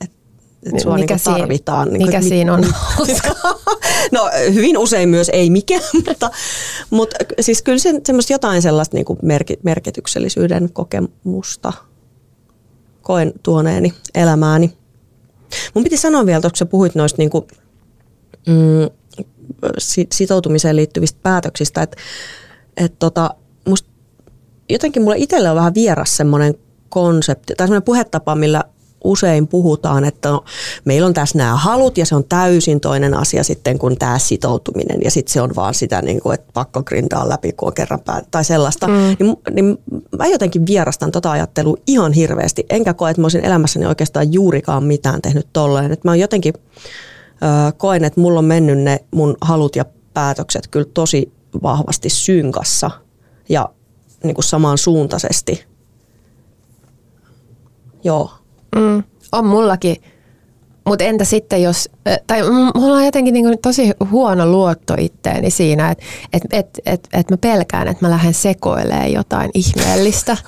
Että 0.00 0.16
et 0.72 0.80
sua 0.80 0.94
mikä 0.94 1.14
niin 1.14 1.24
tarvitaan. 1.24 1.88
Siinä, 1.88 2.06
mikä 2.06 2.20
niin 2.20 2.28
siinä 2.28 2.54
on 2.54 2.64
hauskaa? 2.96 3.54
no 4.12 4.30
hyvin 4.54 4.78
usein 4.78 5.08
myös 5.08 5.28
ei 5.28 5.50
mikään, 5.50 5.82
mutta, 6.06 6.30
mutta 6.90 7.16
siis 7.40 7.62
kyllä 7.62 7.78
se, 7.78 8.00
semmoista 8.06 8.32
jotain 8.32 8.62
sellaista 8.62 8.96
niin 8.96 9.04
kuin 9.04 9.18
merkityksellisyyden 9.62 10.72
kokemusta 10.72 11.72
koen 13.02 13.32
tuoneeni 13.42 13.94
elämääni. 14.14 14.72
Mun 15.74 15.84
piti 15.84 15.96
sanoa 15.96 16.26
vielä, 16.26 16.40
kun 16.40 16.50
sä 16.54 16.66
puhuit 16.66 16.94
noista 16.94 17.22
niin 17.22 17.30
kuin, 17.30 17.46
mm, 18.46 18.90
sitoutumiseen 20.12 20.76
liittyvistä 20.76 21.18
päätöksistä, 21.22 21.82
että 21.82 21.96
et 22.76 22.98
tota, 22.98 23.30
musta 23.68 23.88
jotenkin 24.68 25.02
mulle 25.02 25.18
itselle 25.18 25.50
on 25.50 25.56
vähän 25.56 25.74
vieras 25.74 26.16
semmoinen 26.16 26.54
konsepti, 26.88 27.54
tai 27.56 27.66
semmoinen 27.66 27.82
puhetapa, 27.82 28.34
millä 28.34 28.64
usein 29.04 29.48
puhutaan, 29.48 30.04
että 30.04 30.28
no, 30.28 30.44
meillä 30.84 31.06
on 31.06 31.14
tässä 31.14 31.38
nämä 31.38 31.56
halut 31.56 31.98
ja 31.98 32.06
se 32.06 32.14
on 32.14 32.24
täysin 32.24 32.80
toinen 32.80 33.14
asia 33.14 33.44
sitten 33.44 33.78
kuin 33.78 33.98
tämä 33.98 34.18
sitoutuminen 34.18 35.00
ja 35.04 35.10
sitten 35.10 35.32
se 35.32 35.40
on 35.40 35.50
vaan 35.56 35.74
sitä, 35.74 36.02
niin 36.02 36.20
kuin, 36.20 36.34
että 36.34 36.50
pakko 36.54 36.82
grindaa 36.82 37.28
läpi, 37.28 37.52
kun 37.52 37.68
on 37.68 37.74
kerran 37.74 38.00
pää, 38.00 38.22
tai 38.30 38.44
sellaista. 38.44 38.88
Mm. 38.88 38.94
Niin, 38.94 39.36
niin 39.50 39.78
mä 40.18 40.26
jotenkin 40.26 40.66
vierastan 40.66 41.12
tota 41.12 41.30
ajattelua 41.30 41.76
ihan 41.86 42.12
hirveästi, 42.12 42.66
enkä 42.70 42.94
koe, 42.94 43.10
että 43.10 43.20
mä 43.20 43.24
olisin 43.24 43.44
elämässäni 43.44 43.86
oikeastaan 43.86 44.32
juurikaan 44.32 44.84
mitään 44.84 45.22
tehnyt 45.22 45.46
tolleen. 45.52 45.92
Että 45.92 46.08
mä 46.08 46.16
jotenkin 46.16 46.54
ö, 46.56 47.72
koen, 47.76 48.04
että 48.04 48.20
mulla 48.20 48.38
on 48.38 48.44
mennyt 48.44 48.78
ne 48.78 49.04
mun 49.10 49.36
halut 49.40 49.76
ja 49.76 49.84
päätökset 50.14 50.66
kyllä 50.66 50.90
tosi 50.94 51.32
vahvasti 51.62 52.10
synkassa 52.10 52.90
ja 53.48 53.68
niin 54.24 54.34
kuin 54.34 54.44
samansuuntaisesti. 54.44 55.64
Joo. 58.04 58.30
Mm, 58.74 59.02
on 59.32 59.46
mullakin. 59.46 59.96
Mutta 60.86 61.04
entä 61.04 61.24
sitten 61.24 61.62
jos, 61.62 61.90
tai 62.26 62.42
mulla 62.74 62.96
on 62.96 63.04
jotenkin 63.04 63.34
niin 63.34 63.58
tosi 63.62 63.92
huono 64.10 64.46
luotto 64.46 64.94
itteeni 64.98 65.50
siinä, 65.50 65.90
että 65.90 66.04
et, 66.32 66.42
et, 66.52 66.80
et, 66.86 67.08
et 67.12 67.30
mä 67.30 67.36
pelkään, 67.36 67.88
että 67.88 68.06
mä 68.06 68.10
lähden 68.10 68.34
sekoilemaan 68.34 69.12
jotain 69.12 69.50
ihmeellistä. 69.54 70.36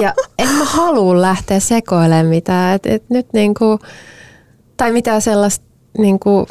Ja 0.00 0.14
en 0.38 0.48
mä 0.48 0.64
halua 0.64 1.22
lähteä 1.22 1.60
sekoilemaan 1.60 2.26
mitään. 2.26 2.74
Et, 2.74 2.86
et 2.86 3.10
nyt 3.10 3.26
niinku, 3.32 3.78
tai 4.76 4.92
mitään 4.92 5.22
sellaista, 5.22 5.64
niinku, 5.98 6.46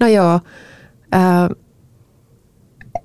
no 0.00 0.06
joo, 0.06 0.40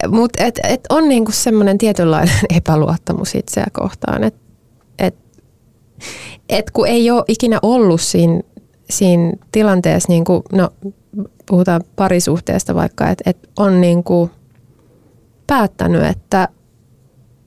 mutta 0.07 0.43
et, 0.43 0.59
et 0.63 0.81
on 0.89 1.09
niinku 1.09 1.31
semmoinen 1.31 1.77
tietynlainen 1.77 2.35
epäluottamus 2.57 3.35
itseä 3.35 3.67
kohtaan, 3.71 4.23
että 4.23 4.39
et 4.99 5.15
kun 6.73 6.87
ei 6.87 7.11
ole 7.11 7.23
ikinä 7.27 7.59
ollut 7.61 8.01
siinä, 8.01 8.41
siinä 8.89 9.33
tilanteessa, 9.51 10.11
niin 10.11 10.23
kuin, 10.23 10.43
no 10.51 10.69
puhutaan 11.45 11.81
parisuhteesta 11.95 12.75
vaikka, 12.75 13.09
että 13.09 13.29
et 13.29 13.49
on 13.57 13.81
niin 13.81 14.03
kuin 14.03 14.31
päättänyt, 15.47 16.03
että 16.03 16.47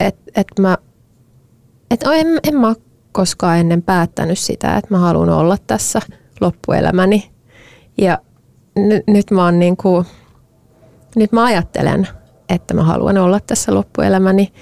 et, 0.00 0.16
et 0.36 0.46
mä, 0.60 0.78
et 1.90 2.00
en, 2.02 2.40
en 2.48 2.56
mä 2.56 2.74
koskaan 3.12 3.58
ennen 3.58 3.82
päättänyt 3.82 4.38
sitä, 4.38 4.76
että 4.76 4.88
mä 4.90 4.98
haluan 4.98 5.30
olla 5.30 5.56
tässä 5.66 6.00
loppuelämäni. 6.40 7.30
Ja 7.98 8.18
n- 8.78 9.12
nyt 9.12 9.30
mä 9.30 9.44
oon 9.44 9.58
niin 9.58 9.76
kuin, 9.76 10.06
nyt 11.16 11.32
mä 11.32 11.44
ajattelen, 11.44 12.08
että 12.48 12.74
mä 12.74 12.84
haluan 12.84 13.18
olla 13.18 13.40
tässä 13.40 13.74
loppuelämäni. 13.74 14.52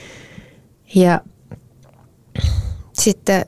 Ja 0.95 1.21
sitten 2.93 3.47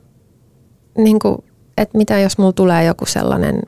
niin 0.98 1.18
kuin, 1.18 1.44
että 1.78 1.98
mitä 1.98 2.18
jos 2.18 2.38
mulla 2.38 2.52
tulee 2.52 2.84
joku 2.84 3.06
sellainen, 3.06 3.62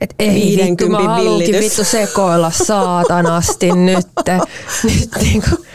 että 0.00 0.14
ei 0.18 0.58
vittu, 0.64 0.88
mä 0.88 1.02
haluankin 1.02 1.54
vittu 1.54 1.84
sekoilla 1.98 2.50
saatanasti 2.50 3.72
nyt. 3.86 4.06
nyt 4.84 5.10
niin 5.20 5.42
kuin, 5.42 5.66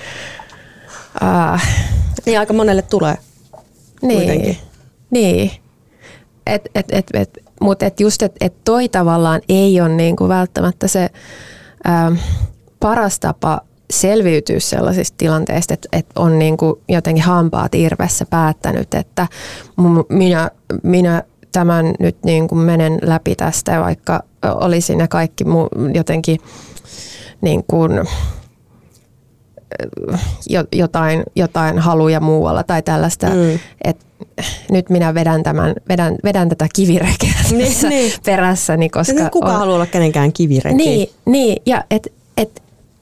äh. 1.24 1.88
Niin 2.26 2.40
aika 2.40 2.54
monelle 2.54 2.82
tulee 2.82 3.16
niin, 4.02 4.18
kuitenkin. 4.18 4.58
Niin. 5.10 5.52
Et, 6.46 6.62
et, 6.76 6.86
et, 6.92 7.06
et, 7.14 7.38
Mutta 7.62 7.86
et 7.86 8.00
just, 8.00 8.22
että 8.22 8.46
et 8.46 8.54
toi 8.64 8.90
tavallaan 8.90 9.42
ei 9.50 9.82
ole 9.82 9.90
niinku 9.90 10.28
välttämättä 10.28 10.88
se 10.88 11.10
ää, 11.84 12.12
paras 12.80 13.20
tapa 13.20 13.62
selviytyä 13.92 14.60
sellaisista 14.60 15.16
tilanteista, 15.18 15.74
että, 15.74 15.90
että 15.92 16.22
on 16.22 16.40
niin 16.40 16.58
kuin 16.58 16.76
jotenkin 16.90 17.24
hampaat 17.24 17.76
irvessä 17.76 18.26
päättänyt, 18.26 18.94
että 18.94 19.28
minä, 20.10 20.52
minä 20.84 21.24
tämän 21.52 21.94
nyt 22.00 22.18
niin 22.24 22.48
kuin 22.48 22.60
menen 22.60 23.00
läpi 23.02 23.36
tästä, 23.36 23.80
vaikka 23.80 24.24
olisi 24.44 24.96
ne 24.96 25.08
kaikki 25.08 25.44
jotenkin 25.94 26.40
niin 27.42 27.64
kuin, 27.68 27.92
jotain, 30.72 31.24
jotain 31.36 31.80
haluja 31.80 32.20
muualla 32.20 32.64
tai 32.64 32.82
tällaista, 32.82 33.28
mm. 33.28 33.60
että 33.84 34.06
nyt 34.72 34.90
minä 34.90 35.14
vedän, 35.14 35.44
tämän, 35.44 35.76
vedän, 35.90 36.16
vedän 36.24 36.50
tätä 36.50 36.68
kivirekeä 36.76 37.34
niin, 37.52 37.74
niin. 37.90 38.14
perässäni. 38.26 38.90
Koska 38.90 39.20
ja 39.20 39.30
kuka 39.30 39.48
on, 39.48 39.60
haluaa 39.60 39.76
olla 39.76 39.86
kenenkään 39.86 40.34
kivireki? 40.34 40.76
Niin, 40.76 41.10
niin 41.26 41.62
ja 41.66 41.84
et, 41.92 42.14
et, 42.38 42.62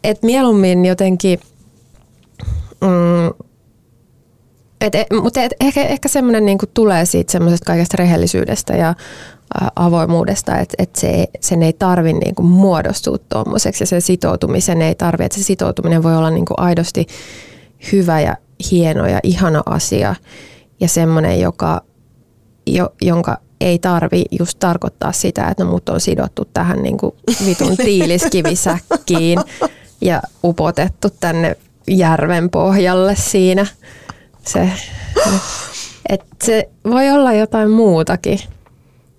et 0.10 0.24
mieluummin 0.24 0.86
jotenkin, 0.86 1.40
mm, 2.82 3.46
et, 4.82 4.96
et, 4.96 5.08
mutta 5.22 5.42
et, 5.42 5.54
ehkä, 5.60 5.84
ehkä 5.84 6.08
semmoinen 6.08 6.46
niinku 6.46 6.66
tulee 6.74 7.06
siitä 7.06 7.32
semmoisesta 7.32 7.66
kaikesta 7.66 7.98
rehellisyydestä 7.98 8.74
ja 8.74 8.96
avoimuudesta, 9.76 10.58
että 10.58 10.76
et 10.78 10.96
se, 10.96 11.28
sen 11.40 11.64
ei 11.64 11.74
tarvi 11.74 12.14
niinku 12.14 12.44
muodostua 12.44 13.18
tuommoiseksi 13.18 13.84
ja 13.84 13.88
sen 13.88 14.02
sitoutumisen 14.02 14.82
ei 14.82 14.96
tarvi, 14.96 15.24
että 15.24 15.38
se 15.38 15.44
sitoutuminen 15.44 16.04
voi 16.04 16.16
olla 16.18 16.30
niinku 16.30 16.54
aidosti 16.58 17.08
hyvä 17.92 18.22
ja 18.22 18.38
hieno 18.72 19.08
ja 19.08 19.20
ihana 19.24 19.64
asia 19.66 20.16
ja 20.80 20.88
semmoinen, 20.88 21.40
joka, 21.40 21.82
jo, 22.68 22.90
jonka 23.02 23.38
ei 23.62 23.80
tarvi 23.80 24.26
just 24.40 24.60
tarkoittaa 24.60 25.12
sitä, 25.12 25.48
että 25.48 25.64
no 25.64 25.72
mut 25.72 25.90
on 25.90 26.02
sidottu 26.02 26.46
tähän 26.46 26.84
niinku 26.84 27.16
vitun 27.46 27.78
tiiliskivisäkkiin 27.86 29.40
ja 30.06 30.22
upotettu 30.44 31.10
tänne 31.20 31.58
järven 31.88 32.50
pohjalle 32.50 33.16
siinä. 33.16 33.66
Se, 34.46 34.72
et 36.10 36.22
se 36.44 36.70
voi 36.84 37.10
olla 37.10 37.34
jotain 37.34 37.70
muutakin. 37.70 38.40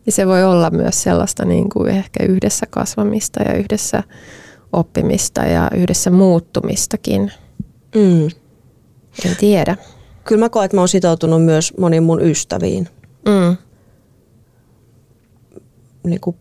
Ja 0.06 0.12
se 0.12 0.26
voi 0.26 0.44
olla 0.44 0.70
myös 0.70 1.02
sellaista 1.02 1.44
niin 1.44 1.68
kuin 1.70 1.88
ehkä 1.88 2.24
yhdessä 2.24 2.66
kasvamista 2.70 3.42
ja 3.42 3.54
yhdessä 3.54 4.02
oppimista 4.72 5.42
ja 5.42 5.70
yhdessä 5.74 6.10
muuttumistakin. 6.10 7.32
Mm. 7.94 8.24
En 9.24 9.36
tiedä. 9.40 9.76
Kyllä 10.24 10.40
mä 10.40 10.48
koen, 10.48 10.64
että 10.64 10.76
mä 10.76 10.80
oon 10.80 10.88
sitoutunut 10.88 11.44
myös 11.44 11.74
moniin 11.78 12.02
mun 12.02 12.22
ystäviin. 12.22 12.88
Mm. 13.24 13.56
Niin 16.04 16.20
kuin, 16.20 16.36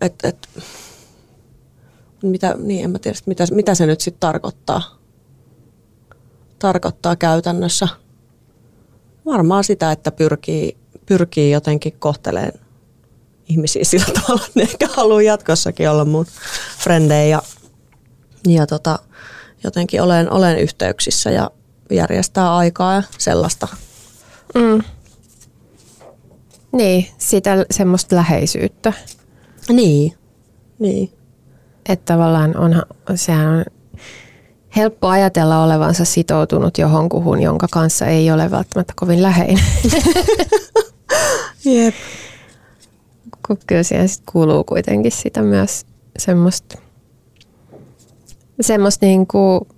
et, 0.00 0.14
et, 0.24 0.48
mitä, 2.22 2.54
niin 2.58 2.84
en 2.84 2.90
mä 2.90 2.98
tiedä, 2.98 3.18
mitä, 3.26 3.44
mitä 3.52 3.74
se 3.74 3.86
nyt 3.86 4.00
sitten 4.00 4.20
tarkoittaa. 4.20 4.98
Tarkoittaa 6.58 7.16
käytännössä– 7.16 7.88
Varmaan 9.26 9.64
sitä, 9.64 9.92
että 9.92 10.12
pyrkii, 10.12 10.76
pyrkii 11.06 11.50
jotenkin 11.50 11.92
kohteleen 11.98 12.52
ihmisiä 13.48 13.84
sillä 13.90 14.06
tavalla, 14.14 14.44
että 14.46 14.60
ne 14.60 14.62
ehkä 14.62 14.88
haluaa 14.90 15.22
jatkossakin 15.22 15.90
olla 15.90 16.04
mun 16.04 16.26
frendejä 16.78 17.26
ja, 17.26 17.42
ja 18.46 18.66
tota, 18.66 18.98
jotenkin 19.64 20.02
olen, 20.02 20.32
olen 20.32 20.58
yhteyksissä 20.58 21.30
ja 21.30 21.50
järjestää 21.90 22.56
aikaa 22.56 22.94
ja 22.94 23.02
sellaista. 23.18 23.68
Mm. 24.54 24.82
Niin, 26.72 27.06
sitä 27.18 27.66
semmoista 27.70 28.16
läheisyyttä. 28.16 28.92
Niin, 29.68 30.14
niin. 30.78 31.12
Että 31.88 32.14
tavallaan 32.14 32.56
onhan, 32.56 32.82
sehän 33.14 33.48
on 33.48 33.64
helppo 34.76 35.08
ajatella 35.08 35.64
olevansa 35.64 36.04
sitoutunut 36.04 36.78
johonkuhun, 36.78 37.42
jonka 37.42 37.66
kanssa 37.70 38.06
ei 38.06 38.30
ole 38.30 38.50
välttämättä 38.50 38.92
kovin 38.96 39.22
läheinen. 39.22 39.64
Jep. 41.64 41.94
Kun 43.46 43.58
kyllä 43.66 43.82
siihen 43.82 44.08
sit 44.08 44.22
kuuluu 44.32 44.64
kuitenkin 44.64 45.12
sitä 45.12 45.42
myös 45.42 45.86
semmoista, 46.18 46.78
semmoista 48.60 49.06
niinku, 49.06 49.68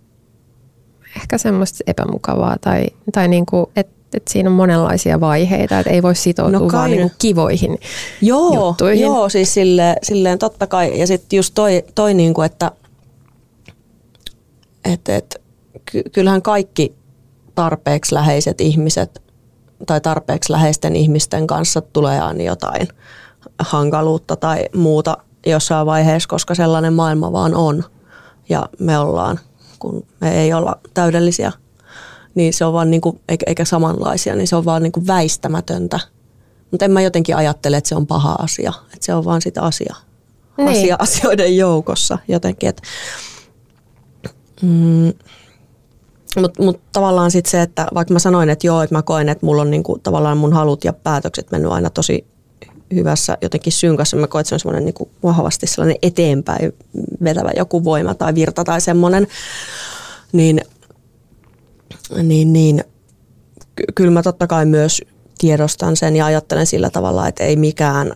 ehkä 1.17 1.39
semmoista 1.39 1.85
epämukavaa 1.87 2.57
tai, 2.61 2.87
tai 3.13 3.29
niinku, 3.29 3.71
että 3.77 3.95
et 4.15 4.29
siinä 4.29 4.51
on 4.51 4.57
monenlaisia 4.57 5.21
vaiheita, 5.21 5.79
että 5.79 5.91
ei 5.91 6.03
voi 6.03 6.15
sitoutua 6.15 6.59
no 6.59 6.73
vaan 6.73 6.91
niinku 6.91 7.13
kivoihin 7.19 7.79
joo, 8.21 8.69
juttuihin. 8.69 9.03
Joo, 9.05 9.29
siis 9.29 9.55
sille, 9.55 9.97
silleen 10.03 10.39
totta 10.39 10.67
kai. 10.67 10.99
Ja 10.99 11.07
sitten 11.07 11.37
just 11.37 11.55
toi, 11.55 11.85
toi 11.95 12.15
niinku, 12.15 12.43
että– 12.43 12.71
että 14.85 15.17
et, 15.17 15.43
kyllähän 16.13 16.43
kaikki 16.43 16.95
tarpeeksi 17.55 18.15
läheiset 18.15 18.61
ihmiset 18.61 19.23
tai 19.87 20.01
tarpeeksi 20.01 20.53
läheisten 20.53 20.97
ihmisten 20.97 21.47
kanssa 21.47 21.81
tulee 21.81 22.21
aina 22.21 22.43
jotain 22.43 22.89
hankaluutta 23.59 24.37
tai 24.37 24.65
muuta 24.75 25.17
jossain 25.47 25.87
vaiheessa, 25.87 26.29
koska 26.29 26.55
sellainen 26.55 26.93
maailma 26.93 27.33
vaan 27.33 27.55
on. 27.55 27.85
Ja 28.49 28.69
me 28.79 28.99
ollaan, 28.99 29.41
kun 29.79 30.07
me 30.21 30.43
ei 30.43 30.53
olla 30.53 30.77
täydellisiä, 30.95 31.53
niin 32.35 32.53
se 32.53 32.65
on 32.65 32.73
vaan 32.73 32.91
niinku, 32.91 33.21
eikä 33.47 33.65
samanlaisia, 33.65 34.37
niin 34.37 34.49
se 34.49 34.57
on 34.57 34.65
vaan 34.65 34.83
niinku 34.83 35.07
väistämätöntä. 35.07 36.01
Mutta 36.71 36.85
en 36.85 36.91
mä 36.91 37.01
jotenkin 37.01 37.37
ajattele, 37.37 37.77
että 37.77 37.89
se 37.89 37.95
on 37.95 38.07
paha 38.07 38.33
asia. 38.33 38.73
Että 38.85 39.07
se 39.07 39.15
on 39.15 39.25
vaan 39.25 39.43
sitä 39.43 39.63
asia. 39.63 39.95
Niin. 40.57 40.69
asia 40.69 40.97
asioiden 40.99 41.57
joukossa 41.57 42.19
jotenkin. 42.29 42.69
Että 42.69 42.83
Mm. 44.63 45.13
Mutta 46.41 46.63
mut 46.63 46.81
tavallaan 46.93 47.31
sitten 47.31 47.51
se, 47.51 47.63
että 47.63 47.87
vaikka 47.95 48.13
mä 48.13 48.19
sanoin, 48.19 48.51
että 48.51 48.67
joo, 48.67 48.83
että 48.83 48.95
mä 48.95 49.03
koen, 49.03 49.29
että 49.29 49.47
mulla 49.47 49.63
on 49.63 49.71
niinku, 49.71 49.99
tavallaan 50.03 50.37
mun 50.37 50.53
halut 50.53 50.85
ja 50.85 50.93
päätökset 50.93 51.51
mennyt 51.51 51.73
aina 51.73 51.91
tosi 51.91 52.27
hyvässä 52.95 53.39
jotenkin 53.41 53.73
synkassa. 53.73 54.17
Mä 54.17 54.27
koen, 54.27 54.41
että 54.41 54.49
se 54.49 54.55
on 54.55 54.61
semmoinen 54.61 54.85
niinku 54.85 55.11
vahvasti 55.23 55.67
sellainen 55.67 55.97
eteenpäin 56.03 56.73
vetävä 57.25 57.51
joku 57.57 57.85
voima 57.85 58.15
tai 58.15 58.35
virta 58.35 58.65
tai 58.65 58.81
semmoinen. 58.81 59.27
Niin, 60.33 60.61
niin, 62.23 62.53
niin 62.53 62.85
kyllä 63.95 64.11
mä 64.11 64.23
totta 64.23 64.47
kai 64.47 64.67
myös 64.67 65.03
tiedostan 65.39 65.97
sen 65.97 66.17
ja 66.17 66.27
ajattelen 66.27 66.67
sillä 66.67 66.91
tavalla, 66.91 67.29
että 67.29 67.45
ei 67.45 67.57
mikään 67.57 68.13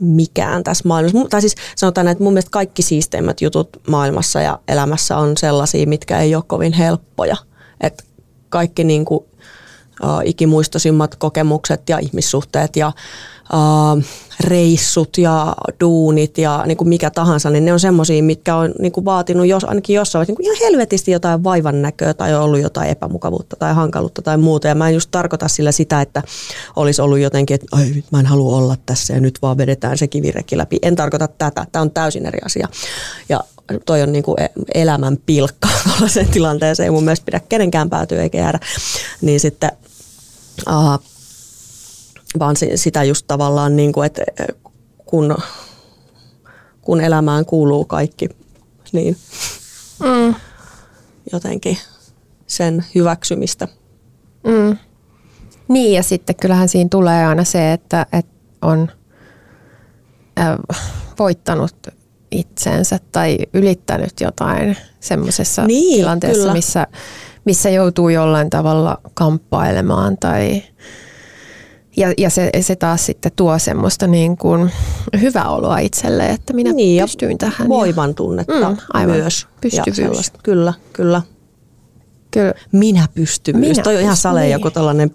mikään 0.00 0.64
tässä 0.64 0.88
maailmassa. 0.88 1.28
Tai 1.28 1.40
siis 1.40 1.54
sanotaan, 1.76 2.08
että 2.08 2.24
mun 2.24 2.32
mielestä 2.32 2.50
kaikki 2.50 2.82
siisteimmät 2.82 3.40
jutut 3.40 3.68
maailmassa 3.88 4.40
ja 4.40 4.58
elämässä 4.68 5.16
on 5.16 5.36
sellaisia, 5.36 5.86
mitkä 5.86 6.20
ei 6.20 6.34
ole 6.34 6.44
kovin 6.46 6.72
helppoja. 6.72 7.36
Että 7.80 8.04
kaikki 8.48 8.84
niin 8.84 9.04
kuin, 9.04 9.20
uh, 10.02 10.20
ikimuistoisimmat 10.24 11.14
kokemukset 11.16 11.88
ja 11.88 11.98
ihmissuhteet 11.98 12.76
ja 12.76 12.92
uh, 13.52 14.02
reissut 14.40 15.18
ja 15.18 15.56
duunit 15.80 16.38
ja 16.38 16.62
niin 16.66 16.76
kuin 16.76 16.88
mikä 16.88 17.10
tahansa, 17.10 17.50
niin 17.50 17.64
ne 17.64 17.72
on 17.72 17.80
semmoisia, 17.80 18.22
mitkä 18.22 18.56
on 18.56 18.72
niin 18.78 18.92
kuin 18.92 19.04
vaatinut 19.04 19.46
jos, 19.46 19.64
ainakin 19.64 19.96
jossain 19.96 20.26
niin 20.26 20.36
kuin 20.36 20.44
ihan 20.44 20.56
helvetisti 20.60 21.10
jotain 21.10 21.44
vaivan 21.44 21.82
näköä 21.82 22.14
tai 22.14 22.34
on 22.34 22.42
ollut 22.42 22.60
jotain 22.60 22.90
epämukavuutta 22.90 23.56
tai 23.56 23.74
hankaluutta 23.74 24.22
tai 24.22 24.36
muuta. 24.36 24.68
Ja 24.68 24.74
mä 24.74 24.88
en 24.88 24.94
just 24.94 25.10
tarkoita 25.10 25.48
sillä 25.48 25.72
sitä, 25.72 26.00
että 26.00 26.22
olisi 26.76 27.02
ollut 27.02 27.18
jotenkin, 27.18 27.54
että 27.54 27.66
Ai, 27.72 28.04
mä 28.12 28.20
en 28.20 28.26
halua 28.26 28.56
olla 28.56 28.76
tässä 28.86 29.14
ja 29.14 29.20
nyt 29.20 29.38
vaan 29.42 29.58
vedetään 29.58 29.98
se 29.98 30.06
kivirekki 30.06 30.58
läpi. 30.58 30.78
En 30.82 30.96
tarkoita 30.96 31.28
tätä. 31.28 31.66
Tämä 31.72 31.82
on 31.82 31.90
täysin 31.90 32.26
eri 32.26 32.38
asia. 32.44 32.68
Ja 33.28 33.40
toi 33.86 34.02
on 34.02 34.12
niin 34.12 34.24
kuin 34.24 34.42
e-, 34.42 34.50
elämän 34.74 35.16
pilkka 35.26 35.68
tällaiseen 35.92 36.28
tilanteeseen. 36.28 36.84
Ei 36.84 36.90
mun 36.90 37.04
mielestä 37.04 37.24
pidä 37.24 37.40
kenenkään 37.48 37.90
päätyä 37.90 38.22
eikä 38.22 38.38
jäädä. 38.38 38.60
Niin 39.20 39.40
sitten 39.40 39.70
uh, 40.68 41.11
vaan 42.38 42.56
sitä 42.74 43.04
just 43.04 43.26
tavallaan, 43.26 43.76
niin 43.76 43.92
kuin, 43.92 44.06
että 44.06 44.22
kun, 45.06 45.36
kun 46.80 47.00
elämään 47.00 47.44
kuuluu 47.44 47.84
kaikki, 47.84 48.28
niin 48.92 49.16
mm. 50.00 50.34
jotenkin 51.32 51.78
sen 52.46 52.84
hyväksymistä. 52.94 53.68
Mm. 54.46 54.76
Niin 55.68 55.92
ja 55.92 56.02
sitten 56.02 56.36
kyllähän 56.36 56.68
siinä 56.68 56.88
tulee 56.88 57.26
aina 57.26 57.44
se, 57.44 57.72
että, 57.72 58.06
että 58.12 58.32
on 58.62 58.88
äh, 60.40 60.58
voittanut 61.18 61.74
itsensä 62.30 62.98
tai 63.12 63.38
ylittänyt 63.54 64.20
jotain 64.20 64.76
semmoisessa 65.00 65.66
niin, 65.66 65.98
tilanteessa, 66.00 66.40
kyllä. 66.40 66.52
missä, 66.52 66.86
missä 67.44 67.70
joutuu 67.70 68.08
jollain 68.08 68.50
tavalla 68.50 69.00
kamppailemaan 69.14 70.16
tai 70.18 70.62
ja, 71.96 72.12
ja 72.18 72.30
se, 72.30 72.50
se 72.60 72.76
taas 72.76 73.06
sitten 73.06 73.32
tuo 73.36 73.58
semmoista 73.58 74.06
niin 74.06 74.36
kuin 74.36 74.72
hyvää 75.20 75.48
oloa 75.48 75.78
itselle, 75.78 76.26
että 76.26 76.52
minä 76.52 76.72
niin, 76.72 77.04
pystyin 77.04 77.38
tähän. 77.38 77.68
Voiman 77.68 78.14
tunnetta 78.14 78.70
mm, 78.70 78.76
aivan. 78.92 79.16
myös. 79.16 79.46
Pystyvyys. 79.60 80.30
Kyllä, 80.42 80.72
kyllä. 80.92 81.22
kyllä. 82.30 82.54
Minä 82.72 83.08
pystyvyys. 83.14 83.68
Minä 83.68 83.82
Toi 83.82 83.96
on 83.96 84.02
ihan 84.02 84.16
sale 84.16 84.40
niin. 84.40 84.52
joku 84.52 84.70
tällainen 84.70 85.10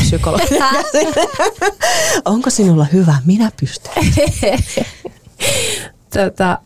psykologi. 0.00 0.44
Onko 2.24 2.50
sinulla 2.50 2.86
hyvä? 2.92 3.14
Minä 3.26 3.50
pystyn. 3.60 3.92
tota, 6.14 6.58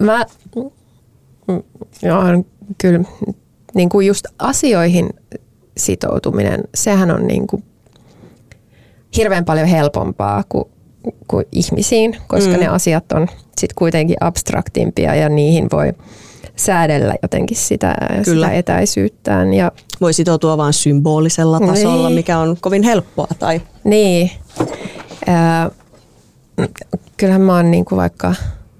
mä 0.00 0.26
on 2.28 2.44
kyllä 2.78 3.00
niin 3.74 3.88
kuin 3.88 4.06
just 4.06 4.24
asioihin 4.38 5.10
sitoutuminen, 5.76 6.60
sehän 6.74 7.10
on 7.10 7.26
niin 7.26 7.46
kuin 7.46 7.64
hirveän 9.16 9.44
paljon 9.44 9.66
helpompaa 9.66 10.44
kuin, 10.48 10.64
kuin 11.28 11.46
ihmisiin, 11.52 12.16
koska 12.26 12.52
mm. 12.52 12.60
ne 12.60 12.68
asiat 12.68 13.12
on 13.12 13.28
sitten 13.46 13.74
kuitenkin 13.74 14.16
abstraktimpia 14.20 15.14
ja 15.14 15.28
niihin 15.28 15.68
voi 15.72 15.92
säädellä 16.56 17.14
jotenkin 17.22 17.56
sitä, 17.56 17.94
Kyllä. 18.24 18.46
sitä 18.46 18.58
etäisyyttään. 18.58 19.54
Ja, 19.54 19.72
voi 20.00 20.12
sitoutua 20.12 20.56
vain 20.56 20.72
symbolisella 20.72 21.60
tasolla, 21.60 22.08
niin. 22.08 22.16
mikä 22.16 22.38
on 22.38 22.56
kovin 22.60 22.82
helppoa. 22.82 23.26
Tai... 23.38 23.60
Niin. 23.84 24.30
Äh, 25.28 25.70
kyllähän 27.16 27.42
mä 27.42 27.56
oon 27.56 27.70
niinku 27.70 27.96
vaikka, 27.96 28.34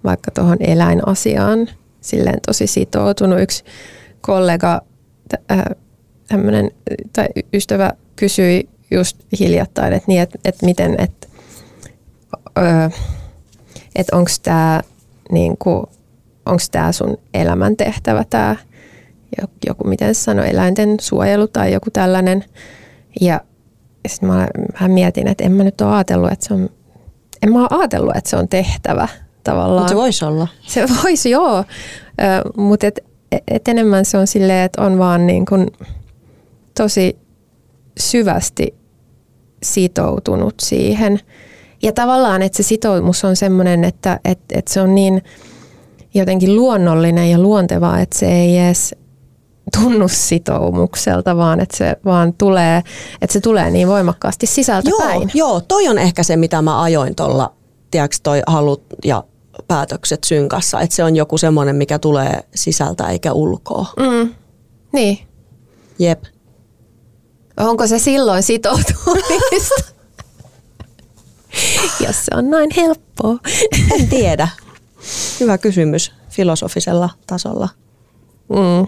vaikka 0.04 0.30
tuohon 0.30 0.56
eläinasiaan 0.60 1.68
silleen 2.00 2.38
tosi 2.46 2.66
sitoutunut. 2.66 3.40
Yksi 3.40 3.64
kollega, 4.20 4.82
äh, 5.50 5.64
tai 7.12 7.26
ystävä 7.52 7.92
kysyi 8.16 8.68
just 8.90 9.16
hiljattain, 9.40 9.92
että 9.92 10.04
niin, 10.08 10.22
et, 10.22 10.30
et 10.44 10.62
miten, 10.62 10.96
että 10.98 11.26
et 13.96 14.10
onko 14.12 14.30
tämä 14.42 14.80
niinku, 15.32 15.88
onks 16.46 16.70
tää 16.70 16.92
sun 16.92 17.18
elämäntehtävä, 17.34 18.24
tämä 18.30 18.56
joku, 19.66 19.84
miten 19.84 20.14
sanoi, 20.14 20.50
eläinten 20.50 20.96
suojelu 21.00 21.48
tai 21.48 21.72
joku 21.72 21.90
tällainen. 21.90 22.44
Ja 23.20 23.40
sitten 24.08 24.28
mä 24.28 24.48
vähän 24.72 24.90
mietin, 24.90 25.28
että 25.28 25.44
en 25.44 25.52
mä 25.52 25.64
nyt 25.64 25.80
ole 25.80 25.94
ajatellut, 25.94 26.32
että 26.32 26.46
se 26.46 26.54
on, 26.54 26.70
en 27.42 27.52
mä 27.52 27.60
ole 27.60 27.68
ajatellut, 27.70 28.16
että 28.16 28.30
se 28.30 28.36
on 28.36 28.48
tehtävä 28.48 29.08
tavallaan. 29.44 29.78
Mutta 29.78 29.88
se 29.88 29.96
voisi 29.96 30.24
olla. 30.24 30.48
Se 30.66 30.86
voisi, 31.04 31.30
joo. 31.30 31.64
Mutta 32.56 32.86
et, 32.86 33.00
et 33.48 33.68
enemmän 33.68 34.04
se 34.04 34.18
on 34.18 34.26
silleen, 34.26 34.64
että 34.64 34.82
on 34.82 34.98
vaan 34.98 35.26
niin 35.26 35.46
kun 35.46 35.70
tosi 36.76 37.18
syvästi 37.98 38.79
sitoutunut 39.62 40.54
siihen. 40.60 41.20
Ja 41.82 41.92
tavallaan, 41.92 42.42
että 42.42 42.56
se 42.56 42.62
sitoumus 42.62 43.24
on 43.24 43.36
semmoinen, 43.36 43.84
että, 43.84 44.20
että, 44.24 44.58
että 44.58 44.72
se 44.72 44.80
on 44.80 44.94
niin 44.94 45.22
jotenkin 46.14 46.56
luonnollinen 46.56 47.30
ja 47.30 47.38
luonteva, 47.38 47.98
että 47.98 48.18
se 48.18 48.32
ei 48.32 48.58
edes 48.58 48.94
tunnu 49.78 50.08
sitoumukselta, 50.08 51.36
vaan 51.36 51.60
että 51.60 51.76
se 51.76 51.96
vaan 52.04 52.32
tulee, 52.32 52.82
että 53.22 53.32
se 53.32 53.40
tulee 53.40 53.70
niin 53.70 53.88
voimakkaasti 53.88 54.46
sisältä 54.46 54.90
joo, 54.90 55.00
päin. 55.00 55.30
Joo, 55.34 55.60
toi 55.60 55.88
on 55.88 55.98
ehkä 55.98 56.22
se, 56.22 56.36
mitä 56.36 56.62
mä 56.62 56.82
ajoin 56.82 57.14
tuolla, 57.14 57.52
tiedätkö, 57.90 58.16
toi 58.22 58.42
halut 58.46 58.82
ja 59.04 59.24
päätökset 59.68 60.24
synkassa, 60.24 60.80
että 60.80 60.96
se 60.96 61.04
on 61.04 61.16
joku 61.16 61.38
semmoinen, 61.38 61.76
mikä 61.76 61.98
tulee 61.98 62.40
sisältä 62.54 63.08
eikä 63.08 63.32
ulkoa. 63.32 63.86
Mm. 63.96 64.34
Niin. 64.92 65.18
Jep. 65.98 66.24
Onko 67.60 67.86
se 67.86 67.98
silloin 67.98 68.42
sitoutumista? 68.42 69.84
Jos 72.06 72.16
se 72.24 72.36
on 72.36 72.50
näin 72.50 72.70
helppoa. 72.76 73.38
En 73.94 74.08
tiedä. 74.08 74.48
Hyvä 75.40 75.58
kysymys 75.58 76.12
filosofisella 76.30 77.10
tasolla. 77.26 77.68
Mm. 78.48 78.86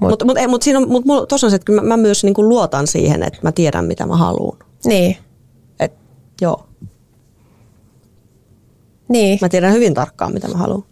Mutta 0.00 0.24
mut, 0.24 0.38
mut, 0.38 0.50
mut 0.50 0.62
siinä 0.62 0.78
on, 0.78 0.88
mut 0.88 1.32
on 1.32 1.38
se, 1.38 1.46
että 1.56 1.72
mä, 1.72 1.82
mä 1.82 1.96
myös 1.96 2.24
niinku 2.24 2.48
luotan 2.48 2.86
siihen, 2.86 3.22
että 3.22 3.38
mä 3.42 3.52
tiedän, 3.52 3.84
mitä 3.84 4.06
mä 4.06 4.16
haluan. 4.16 4.58
Niin. 4.84 5.16
Et, 5.80 5.92
joo. 6.40 6.66
Niin. 9.08 9.38
Mä 9.40 9.48
tiedän 9.48 9.72
hyvin 9.72 9.94
tarkkaan, 9.94 10.32
mitä 10.32 10.48
mä 10.48 10.58
haluan. 10.58 10.84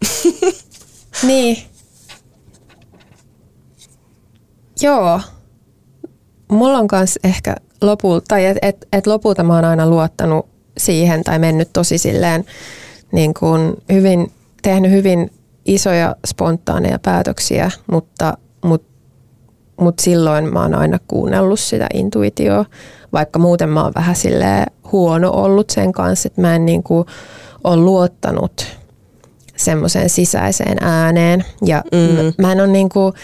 niin. 1.26 1.56
Joo. 4.80 5.20
Mulla 6.48 6.78
on 6.78 6.88
myös 6.92 7.18
ehkä 7.24 7.56
lopulta, 7.82 8.24
tai 8.28 8.46
että 8.46 8.68
et, 8.68 8.88
et 8.92 9.06
lopulta 9.06 9.42
mä 9.42 9.54
oon 9.54 9.64
aina 9.64 9.88
luottanut 9.88 10.46
siihen 10.78 11.24
tai 11.24 11.38
mennyt 11.38 11.68
tosi 11.72 11.98
silleen 11.98 12.44
niin 13.12 13.34
kuin 13.34 13.74
hyvin, 13.92 14.32
tehnyt 14.62 14.90
hyvin 14.90 15.30
isoja 15.64 16.16
spontaaneja 16.26 16.98
päätöksiä, 16.98 17.70
mutta, 17.92 18.38
mutta, 18.64 18.88
mutta 19.80 20.02
silloin 20.02 20.52
mä 20.52 20.62
oon 20.62 20.74
aina 20.74 20.98
kuunnellut 21.08 21.60
sitä 21.60 21.86
intuitioa, 21.94 22.64
vaikka 23.12 23.38
muuten 23.38 23.68
mä 23.68 23.82
oon 23.82 23.92
vähän 23.94 24.16
silleen 24.16 24.66
huono 24.92 25.30
ollut 25.30 25.70
sen 25.70 25.92
kanssa, 25.92 26.26
että 26.26 26.40
mä 26.40 26.54
en 26.54 26.66
niin 26.66 26.82
kuin 26.82 27.06
ole 27.64 27.76
luottanut 27.76 28.66
semmoiseen 29.56 30.10
sisäiseen 30.10 30.78
ääneen. 30.80 31.44
Ja 31.64 31.82
mm. 31.92 32.32
mä 32.38 32.52
en 32.52 32.60
ole 32.60 32.68
niin 32.68 32.88
kuin, 32.88 33.14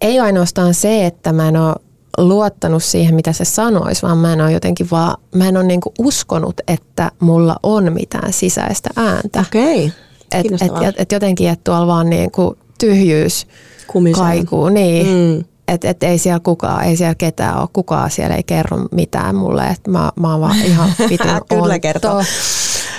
ei 0.00 0.20
ainoastaan 0.20 0.74
se, 0.74 1.06
että 1.06 1.32
mä 1.32 1.48
en 1.48 1.56
ole 1.56 1.74
luottanut 2.18 2.84
siihen, 2.84 3.14
mitä 3.14 3.32
se 3.32 3.44
sanoisi, 3.44 4.02
vaan 4.02 4.18
mä 4.18 4.32
en 4.32 4.40
ole 4.40 4.52
jotenkin 4.52 4.88
vaan, 4.90 5.16
mä 5.34 5.48
en 5.48 5.56
ole 5.56 5.64
niinku 5.64 5.92
uskonut, 5.98 6.60
että 6.68 7.10
mulla 7.20 7.56
on 7.62 7.92
mitään 7.92 8.32
sisäistä 8.32 8.90
ääntä. 8.96 9.40
Okei, 9.40 9.86
okay. 9.86 10.50
et, 10.56 10.62
et, 10.62 10.94
et 10.96 11.12
jotenkin, 11.12 11.48
että 11.48 11.64
tuolla 11.64 11.86
vaan 11.86 12.10
niinku 12.10 12.58
tyhjyys 12.78 13.46
Kumiseen. 13.86 14.26
kaikuu. 14.26 14.68
Niin. 14.68 15.06
Mm. 15.06 15.44
Että 15.68 15.90
et 15.90 16.02
ei 16.02 16.18
siellä 16.18 16.40
kukaan, 16.40 16.84
ei 16.84 16.96
siellä 16.96 17.14
ketään 17.14 17.60
ole, 17.60 17.68
kukaan 17.72 18.10
siellä 18.10 18.36
ei 18.36 18.42
kerro 18.42 18.78
mitään 18.92 19.34
mulle, 19.34 19.66
että 19.66 19.90
mä, 19.90 20.12
mä 20.20 20.32
oon 20.32 20.40
vaan 20.40 20.62
ihan 20.62 20.90
vitun 21.10 21.40
Kyllä 21.48 21.78
kertoo. 21.78 22.22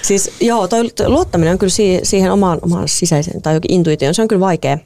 Siis 0.01 0.32
joo, 0.41 0.67
toi 0.67 0.84
luottaminen 1.08 1.51
on 1.51 1.60
kyllä 1.60 1.73
siihen 2.03 2.32
omaan, 2.32 2.60
omaan 2.62 2.88
sisäiseen 2.88 3.41
tai 3.41 3.53
jokin 3.53 3.73
intuitioon, 3.73 4.15
se 4.15 4.21
on 4.21 4.27
kyllä 4.27 4.39
vaikea 4.39 4.77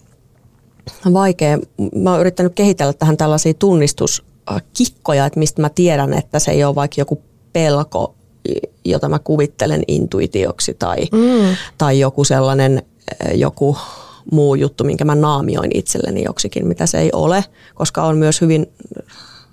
vaikea. 1.13 1.60
Mä 1.96 2.12
oon 2.12 2.19
yrittänyt 2.19 2.54
kehitellä 2.56 2.93
tähän 2.93 3.17
tällaisia 3.17 3.54
tunnistuskikkoja, 3.54 5.26
että 5.26 5.39
mistä 5.39 5.62
mä 5.62 5.69
tiedän, 5.69 6.13
että 6.13 6.39
se 6.39 6.52
ei 6.52 6.63
ole 6.63 6.76
vaikka 6.76 7.02
joku 7.02 7.22
pelko, 7.54 8.15
jota 8.86 9.10
mä 9.10 9.19
kuvittelen 9.19 9.84
intuitioksi 9.88 10.74
tai, 10.74 10.98
mm. 11.12 11.56
tai 11.78 12.00
joku 12.00 12.24
sellainen 12.24 12.84
eh, 13.26 13.38
joku 13.38 13.78
muu 14.32 14.56
juttu, 14.56 14.84
minkä 14.84 15.06
mä 15.06 15.15
naamioin 15.15 15.78
itselleni 15.78 16.24
joksikin, 16.24 16.67
mitä 16.67 16.86
se 16.86 17.00
ei 17.00 17.10
ole, 17.13 17.46
koska 17.76 18.04
on 18.04 18.17
myös 18.17 18.41
hyvin, 18.41 18.67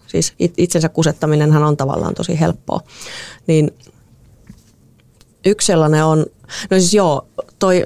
siis 0.07 0.35
itsensä 0.39 0.89
kusettaminenhan 0.89 1.63
on 1.63 1.77
tavallaan 1.77 2.15
tosi 2.15 2.41
helppoa. 2.41 2.81
Niin 3.47 3.71
yksi 5.47 5.67
sellainen 5.67 6.05
on, 6.05 6.19
no 6.71 6.79
siis 6.79 6.95
joo, 6.95 7.27
toi, 7.61 7.85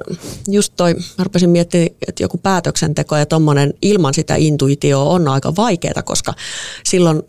just 0.48 0.72
toi, 0.76 0.94
mä 0.94 1.24
rupesin 1.24 1.50
miettimään, 1.50 1.88
että 2.08 2.22
joku 2.22 2.38
päätöksenteko 2.38 3.16
ja 3.16 3.26
tommonen 3.26 3.74
ilman 3.82 4.14
sitä 4.14 4.34
intuitioa 4.36 5.04
on 5.04 5.28
aika 5.28 5.52
vaikeaa, 5.56 6.02
koska 6.04 6.34
silloin 6.84 7.22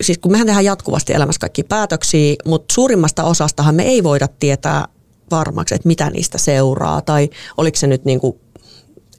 siis 0.00 0.18
kun 0.18 0.32
mehän 0.32 0.46
tehdään 0.46 0.64
jatkuvasti 0.64 1.12
elämässä 1.12 1.40
kaikki 1.40 1.62
päätöksiä, 1.62 2.34
mutta 2.44 2.74
suurimmasta 2.74 3.24
osastahan 3.24 3.74
me 3.74 3.82
ei 3.82 4.02
voida 4.02 4.28
tietää 4.28 4.88
varmaksi, 5.30 5.74
että 5.74 5.88
mitä 5.88 6.10
niistä 6.10 6.38
seuraa 6.38 7.00
tai 7.00 7.30
oliko 7.56 7.76
se 7.76 7.86
nyt 7.86 8.04
niin 8.04 8.20
kuin, 8.20 8.40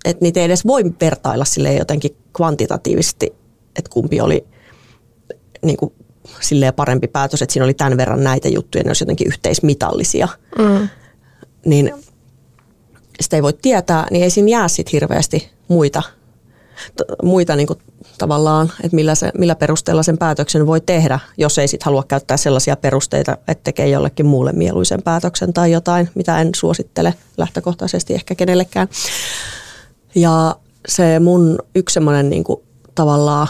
että 0.06 0.24
niitä 0.24 0.40
ei 0.40 0.46
edes 0.46 0.68
voi 0.68 0.84
vertailla 1.02 1.46
sille 1.46 1.74
jotenkin 1.74 2.18
kvantitatiivisesti, 2.36 3.34
että 3.76 3.90
kumpi 3.90 4.22
oli 4.22 4.46
niin 5.66 5.78
kuin 5.78 5.94
silleen 6.42 6.74
parempi 6.74 7.08
päätös, 7.08 7.42
että 7.42 7.54
siinä 7.54 7.64
oli 7.64 7.74
tämän 7.74 7.98
verran 7.98 8.24
näitä 8.24 8.50
juttuja, 8.50 8.84
ne 8.84 8.90
olisi 8.90 9.04
jotenkin 9.04 9.28
yhteismitallisia. 9.28 10.28
Mm. 10.58 10.90
Niin 11.66 11.94
sitä 13.22 13.36
ei 13.36 13.44
voi 13.44 13.54
tietää, 13.54 14.08
niin 14.12 14.24
ei 14.24 14.30
siinä 14.30 14.50
jää 14.50 14.68
sit 14.68 14.92
hirveästi 14.92 15.50
muita, 15.68 16.04
t- 16.98 17.24
muita 17.24 17.56
niin 17.56 17.68
kuin 17.68 17.80
tavallaan, 18.18 18.72
että 18.84 18.96
millä, 18.96 19.16
se, 19.16 19.32
millä 19.38 19.56
perusteella 19.56 20.04
sen 20.04 20.18
päätöksen 20.18 20.68
voi 20.68 20.82
tehdä, 20.82 21.20
jos 21.38 21.58
ei 21.58 21.68
sitten 21.68 21.86
halua 21.86 22.04
käyttää 22.08 22.38
sellaisia 22.38 22.76
perusteita, 22.76 23.38
että 23.48 23.64
tekee 23.64 23.90
jollekin 23.90 24.26
muulle 24.26 24.52
mieluisen 24.52 25.02
päätöksen 25.04 25.54
tai 25.54 25.72
jotain, 25.72 26.10
mitä 26.16 26.42
en 26.42 26.50
suosittele 26.56 27.14
lähtökohtaisesti 27.38 28.14
ehkä 28.14 28.36
kenellekään. 28.36 28.88
Ja 30.16 30.56
se 30.88 31.20
mun 31.20 31.60
yksi 31.76 31.94
semmoinen 31.94 32.30
niin 32.30 32.44
tavallaan, 32.96 33.48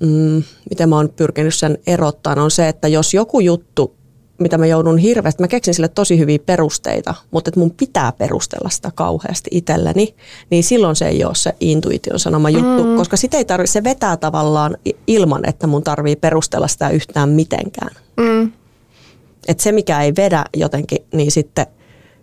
mm, 0.00 0.42
miten 0.70 0.88
mä 0.88 0.96
oon 0.96 1.12
pyrkinyt 1.16 1.54
sen 1.54 1.78
erottaa, 1.86 2.42
on 2.42 2.50
se, 2.50 2.68
että 2.68 2.88
jos 2.88 3.14
joku 3.14 3.40
juttu 3.40 3.97
mitä 4.38 4.58
mä 4.58 4.66
joudun 4.66 4.98
hirveästi, 4.98 5.42
mä 5.42 5.48
keksin 5.48 5.74
sille 5.74 5.88
tosi 5.88 6.18
hyviä 6.18 6.38
perusteita, 6.46 7.14
mutta 7.30 7.48
että 7.48 7.60
mun 7.60 7.70
pitää 7.70 8.12
perustella 8.12 8.70
sitä 8.70 8.90
kauheasti 8.94 9.50
itselleni, 9.52 10.14
niin 10.50 10.64
silloin 10.64 10.96
se 10.96 11.08
ei 11.08 11.24
ole 11.24 11.34
se 11.34 11.54
intuition 11.60 12.18
sanoma 12.18 12.50
juttu, 12.50 12.84
mm. 12.84 12.96
koska 12.96 13.16
sitä 13.16 13.36
ei 13.36 13.44
tarvi, 13.44 13.66
se 13.66 13.84
vetää 13.84 14.16
tavallaan 14.16 14.76
ilman, 15.06 15.48
että 15.48 15.66
mun 15.66 15.84
tarvii 15.84 16.16
perustella 16.16 16.68
sitä 16.68 16.90
yhtään 16.90 17.28
mitenkään. 17.28 17.94
Mm. 18.16 18.52
Että 19.48 19.62
se, 19.62 19.72
mikä 19.72 20.02
ei 20.02 20.12
vedä 20.16 20.44
jotenkin, 20.56 20.98
niin 21.12 21.30
sitten 21.30 21.66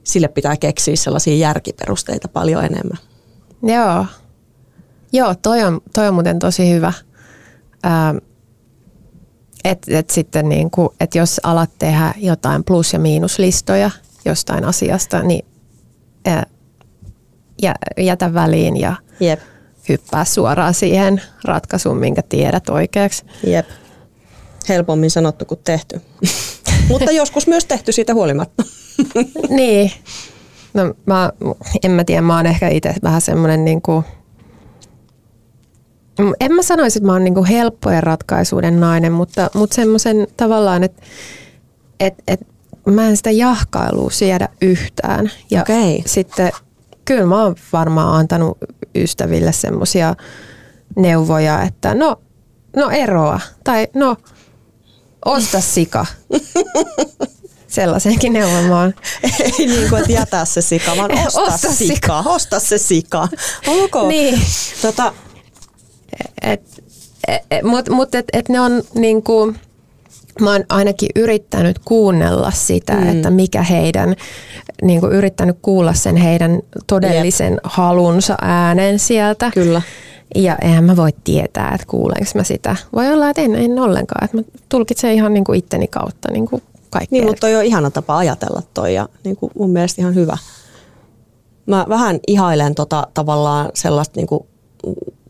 sille 0.04 0.28
pitää 0.28 0.58
keksiä 0.58 0.95
sellaisia 0.95 1.36
järkiperusteita 1.36 2.28
paljon 2.28 2.65
enemmän. 2.65 2.97
Joo. 3.63 4.06
Joo, 5.13 5.36
toi 5.41 5.63
on, 5.63 5.82
toi 5.93 6.08
on 6.08 6.13
muuten 6.13 6.39
tosi 6.39 6.71
hyvä. 6.71 6.93
Ähm 7.86 8.17
että 9.65 9.99
et 9.99 10.10
sitten 10.10 10.49
niin 10.49 10.71
kuin, 10.71 10.89
et 10.99 11.15
jos 11.15 11.41
alat 11.43 11.69
tehdä 11.80 12.13
jotain 12.17 12.63
plus- 12.63 12.93
ja 12.93 12.99
miinuslistoja 12.99 13.91
jostain 14.25 14.65
asiasta, 14.65 15.23
niin 15.23 15.45
ää, 16.25 16.45
jä, 17.62 17.75
jätä 17.97 18.34
väliin 18.34 18.80
ja 18.80 18.95
Jep. 19.19 19.39
hyppää 19.89 20.25
suoraan 20.25 20.73
siihen 20.73 21.21
ratkaisuun, 21.43 21.97
minkä 21.97 22.21
tiedät 22.21 22.69
oikeaksi. 22.69 23.25
Jep. 23.47 23.67
Helpommin 24.69 25.12
sanottu 25.12 25.45
kuin 25.45 25.60
tehty. 25.63 26.01
Mutta 26.89 27.12
joskus 27.12 27.47
myös 27.47 27.65
tehty 27.65 27.91
siitä 27.91 28.13
huolimatta. 28.13 28.63
niin. 29.49 29.91
No, 30.73 30.93
mä, 31.06 31.32
en 31.84 31.91
mä 31.91 32.04
tiedä, 32.04 32.21
mä 32.21 32.38
oon 32.38 32.45
ehkä 32.45 32.69
itse 32.69 32.93
vähän 33.04 33.21
semmoinen 33.21 33.65
niin 33.65 33.82
kuin, 33.82 34.06
en 36.39 36.54
mä 36.54 36.63
sanoisi, 36.63 36.99
että 36.99 37.06
mä 37.06 37.13
oon 37.13 37.23
niin 37.23 37.34
kuin 37.34 37.45
helppojen 37.45 38.04
ratkaisuiden 38.04 38.80
nainen, 38.80 39.12
mutta, 39.12 39.49
mutta 39.54 39.75
semmoisen 39.75 40.28
tavallaan, 40.38 40.84
että 40.84 41.01
et, 41.99 42.13
et, 42.28 42.47
mä 42.86 43.08
en 43.08 43.17
sitä 43.17 43.32
jahkailua 43.32 44.10
siedä 44.10 44.49
yhtään. 44.62 45.32
Ja 45.51 45.62
Okei. 45.62 46.04
sitten 46.06 46.51
kyllä 47.06 47.25
mä 47.25 47.43
oon 47.43 47.56
varmaan 47.73 48.19
antanut 48.19 48.58
ystäville 48.95 49.51
semmoisia 49.51 50.15
neuvoja, 50.95 51.62
että 51.62 51.93
no, 51.93 52.21
no 52.75 52.89
eroa 52.89 53.39
tai 53.63 53.88
no 53.93 54.15
osta 55.25 55.62
sika. 55.62 56.06
Sellaisenkin 57.67 58.34
neuvon 58.34 58.63
mä 58.63 58.80
oon. 58.82 58.93
Ei 59.39 59.67
niin 59.67 59.89
kuin, 59.89 59.99
että 60.01 60.12
jätä 60.13 60.45
se 60.45 60.62
sika, 60.62 60.97
vaan 60.97 61.12
osta, 61.28 61.41
Osta 61.41 61.71
sika. 61.71 61.93
sika. 61.95 62.23
Osta 62.25 62.60
se 62.60 62.78
sika. 62.78 63.28
Ok. 63.84 64.08
Niin. 64.08 64.41
Tota, 64.82 65.13
Et, 66.41 66.62
et, 67.28 67.63
Mutta 67.63 67.91
mut 67.91 68.15
et, 68.15 68.25
et 68.34 68.49
ne 68.49 68.60
on 68.60 68.84
niinku, 68.95 69.54
mä 70.41 70.51
oon 70.51 70.63
ainakin 70.69 71.10
yrittänyt 71.15 71.80
kuunnella 71.86 72.51
sitä, 72.51 72.93
mm. 72.93 73.10
että 73.10 73.30
mikä 73.30 73.63
heidän, 73.63 74.15
niinku 74.82 75.08
yrittänyt 75.08 75.58
kuulla 75.62 75.93
sen 75.93 76.15
heidän 76.15 76.60
todellisen 76.88 77.51
Jep. 77.51 77.60
halunsa 77.63 78.38
äänen 78.41 78.99
sieltä. 78.99 79.51
Kyllä. 79.54 79.82
Ja 80.36 80.58
eihän 80.62 80.84
mä 80.84 80.95
voi 80.95 81.10
tietää, 81.23 81.71
että 81.75 81.88
kuulenko 81.88 82.32
mä 82.36 82.43
sitä. 82.43 82.75
Voi 82.93 83.13
olla, 83.13 83.30
että 83.30 83.41
en, 83.41 83.56
en 83.56 83.80
ollenkaan. 83.80 84.25
Että 84.25 84.38
mä 84.38 84.43
tulkitsen 84.69 85.12
ihan 85.13 85.34
niinku 85.34 85.54
itteni 85.54 85.88
kautta 85.88 86.32
niinku 86.32 86.62
kaikkea. 86.89 87.19
Niin, 87.19 87.25
mutta 87.25 87.39
toi 87.39 87.56
on 87.56 87.63
ihana 87.63 87.91
tapa 87.91 88.17
ajatella 88.17 88.62
toi 88.73 88.93
ja 88.93 89.10
niin 89.23 89.36
kuin 89.36 89.51
mun 89.60 89.69
mielestä 89.69 90.01
ihan 90.01 90.15
hyvä. 90.15 90.38
Mä 91.65 91.86
vähän 91.89 92.19
ihailen 92.28 92.75
tota, 92.75 93.08
tavallaan 93.13 93.69
sellaista 93.73 94.19
niin 94.19 94.28
kuin, 94.28 94.45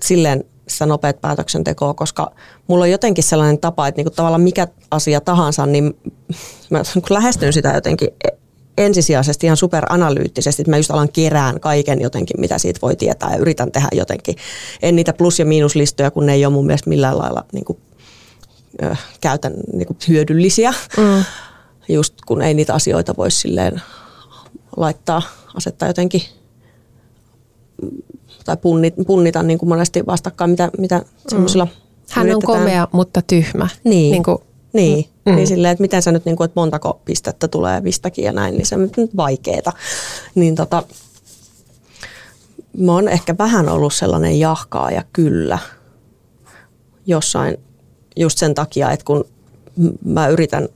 silleen 0.02 0.44
sitä 0.68 0.86
nopeat 0.86 1.22
päätöksentekoa, 1.22 1.94
koska 1.94 2.32
mulla 2.68 2.84
on 2.84 2.92
jotenkin 2.92 3.24
sellainen 3.24 3.60
tapa, 3.60 3.88
että 3.88 4.00
niin 4.00 4.06
kuin 4.06 4.16
tavallaan 4.16 4.42
mikä 4.42 4.68
asia 4.92 5.22
tahansa, 5.22 5.66
niin 5.66 5.98
mä 6.70 6.82
niin 6.96 7.02
kuin 7.02 7.14
lähestyn 7.14 7.54
sitä 7.54 7.74
jotenkin 7.74 8.10
ensisijaisesti 8.78 9.48
ihan 9.48 9.58
superanalyyttisesti, 9.58 10.62
että 10.62 10.70
mä 10.70 10.78
just 10.78 10.92
alan 10.92 11.12
kerään 11.12 11.60
kaiken 11.60 12.02
jotenkin, 12.02 12.40
mitä 12.40 12.58
siitä 12.58 12.80
voi 12.82 12.96
tietää 12.96 13.32
ja 13.32 13.38
yritän 13.38 13.72
tehdä 13.72 13.88
jotenkin. 13.94 14.36
En 14.82 14.96
niitä 14.96 15.14
plus- 15.14 15.40
ja 15.40 15.46
miinuslistoja, 15.46 16.12
kun 16.12 16.26
ne 16.26 16.34
ei 16.34 16.46
ole 16.46 16.54
mun 16.54 16.66
mielestä 16.66 16.90
millään 16.90 17.18
lailla 17.18 17.46
niin 17.54 17.66
kuin, 17.66 17.78
ö, 18.84 18.96
käytän 19.22 19.54
niin 19.74 19.88
kuin 19.88 19.98
hyödyllisiä. 20.08 20.74
Mm. 20.98 21.24
Just 21.90 22.14
kun 22.26 22.42
ei 22.42 22.54
niitä 22.54 22.74
asioita 22.74 23.14
voi 23.18 23.32
silleen 23.32 23.82
laittaa, 24.78 25.22
asettaa 25.56 25.90
jotenkin 25.90 26.22
tai 28.46 28.58
punnita, 28.58 29.04
punnita 29.08 29.44
niin 29.44 29.60
kuin 29.60 29.70
monesti 29.70 30.06
vastakkain, 30.06 30.50
mitä, 30.50 30.72
mitä 30.78 31.02
semmoisilla 31.28 31.68
Hän 32.10 32.36
on 32.36 32.42
komea, 32.42 32.88
mutta 32.92 33.22
tyhmä. 33.22 33.68
Niin. 33.84 34.12
Niin 34.12 34.24
kuin, 34.24 34.38
Niin, 34.74 35.06
Mm. 35.26 35.32
mm. 35.32 35.36
niin 35.36 35.48
silleen, 35.48 35.72
että 35.72 35.82
miten 35.82 36.02
sä 36.02 36.12
nyt, 36.12 36.26
niin 36.26 36.36
kuin, 36.36 36.46
että 36.46 36.60
montako 36.60 37.02
pistettä 37.06 37.48
tulee 37.48 37.82
mistäkin 37.82 38.26
ja 38.26 38.32
näin, 38.32 38.54
niin 38.58 38.66
se 38.66 38.76
on 38.76 38.90
nyt 38.98 39.18
vaikeeta. 39.18 39.74
Niin 40.36 40.56
tota, 40.56 40.84
mä 42.78 42.92
oon 42.92 43.08
ehkä 43.08 43.36
vähän 43.38 43.70
ollut 43.70 43.94
sellainen 43.94 44.40
jahkaaja 44.40 45.04
kyllä 45.14 45.60
jossain 47.06 47.58
just 48.16 48.38
sen 48.38 48.54
takia, 48.54 48.92
että 48.92 49.06
kun 49.06 49.26
mä 50.06 50.28
yritän 50.28 50.70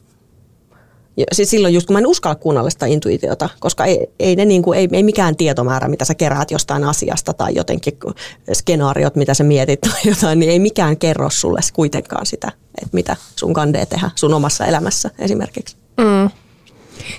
ja 1.19 1.25
siis 1.31 1.49
silloin 1.49 1.73
just 1.73 1.87
kun 1.87 1.93
mä 1.93 1.99
en 1.99 2.07
uskalla 2.07 2.35
kuunnella 2.35 2.69
sitä 2.69 2.85
intuitiota, 2.85 3.49
koska 3.59 3.85
ei, 3.85 4.07
ei, 4.19 4.35
ne 4.35 4.45
niin 4.45 4.61
kuin, 4.61 4.79
ei, 4.79 4.89
ei 4.91 5.03
mikään 5.03 5.35
tietomäärä, 5.35 5.87
mitä 5.87 6.05
sä 6.05 6.15
keräät 6.15 6.51
jostain 6.51 6.83
asiasta 6.83 7.33
tai 7.33 7.55
jotenkin 7.55 7.93
skenaariot, 8.53 9.15
mitä 9.15 9.33
sä 9.33 9.43
mietit 9.43 9.81
tai 9.81 9.99
jotain, 10.05 10.39
niin 10.39 10.51
ei 10.51 10.59
mikään 10.59 10.97
kerro 10.97 11.29
sulle 11.29 11.59
kuitenkaan 11.73 12.25
sitä, 12.25 12.51
että 12.81 12.93
mitä 12.93 13.15
sun 13.35 13.53
kandee 13.53 13.85
tehdä 13.85 14.09
sun 14.15 14.33
omassa 14.33 14.65
elämässä 14.65 15.09
esimerkiksi. 15.19 15.77
Mm. 15.97 16.29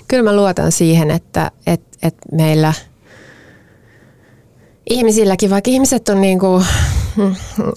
Kyllä 0.07 0.23
mä 0.23 0.35
luotan 0.35 0.71
siihen, 0.71 1.11
että 1.11 1.51
et, 1.67 1.81
et 2.03 2.15
meillä 2.31 2.73
ihmisilläkin, 4.89 5.49
vaikka 5.49 5.71
ihmiset 5.71 6.09
on 6.09 6.21
niin 6.21 6.39
kuin, 6.39 6.65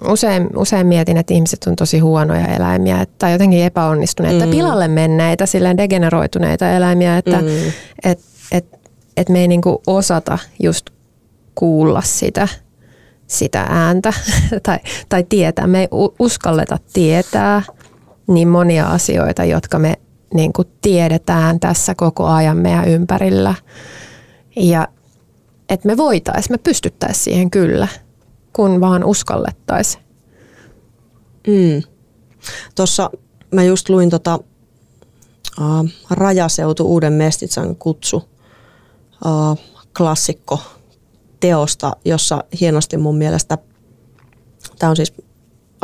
usein, 0.09 0.49
usein 0.57 0.87
mietin, 0.87 1.17
että 1.17 1.35
ihmiset 1.35 1.65
on 1.67 1.77
tosi 1.77 1.99
huonoja 1.99 2.47
eläimiä 2.47 3.01
että, 3.01 3.15
tai 3.19 3.33
jotenkin 3.33 3.65
epäonnistuneita, 3.65 4.45
mm. 4.45 4.51
pilalle 4.51 4.89
menneitä, 4.89 5.47
silleen 5.47 5.77
degeneroituneita 5.77 6.71
eläimiä, 6.71 7.19
että 7.19 7.41
mm. 7.41 7.49
et, 8.05 8.21
et, 8.53 8.67
et 9.17 9.29
me 9.29 9.41
ei 9.41 9.49
niin 9.49 9.63
kuin 9.63 9.77
osata 9.87 10.39
just 10.63 10.91
kuulla 11.55 12.03
sitä, 12.03 12.49
sitä 13.27 13.67
ääntä 13.69 14.13
tai, 14.67 14.79
tai 15.09 15.25
tietää. 15.29 15.67
Me 15.67 15.81
ei 15.81 15.89
uskalleta 16.19 16.79
tietää 16.93 17.63
niin 18.27 18.49
monia 18.49 18.87
asioita, 18.87 19.45
jotka 19.45 19.79
me 19.79 19.95
niin 20.35 20.53
kuin 20.53 20.69
tiedetään 20.83 21.61
tässä 21.61 21.95
koko 21.95 22.27
ajan 22.27 22.57
meidän 22.57 22.89
ympärillä. 22.89 23.55
Ja 24.57 24.89
että 25.69 25.89
me 25.89 25.97
voitaisiin, 25.97 26.53
me 26.53 26.59
pystyttäisiin 26.59 27.25
siihen 27.25 27.51
kyllä, 27.51 27.89
kun 28.55 28.81
vaan 28.81 29.05
uskallettaisiin. 29.05 30.05
Mm. 31.47 31.83
Tuossa 32.75 33.11
mä 33.51 33.65
just 33.65 33.89
luin 33.89 34.11
tota, 34.11 34.39
uh, 35.61 35.91
Rajaseutu 36.11 36.87
Uuden 36.87 37.13
Mestitsan 37.13 37.77
kutsu 37.77 38.17
uh, 38.17 39.59
klassikko 39.99 40.61
teosta, 41.41 41.93
jossa 42.05 42.45
hienosti 42.61 42.97
mun 42.97 43.19
mielestä, 43.19 43.59
tämä 44.79 44.91
on 44.91 44.97
siis 44.97 45.13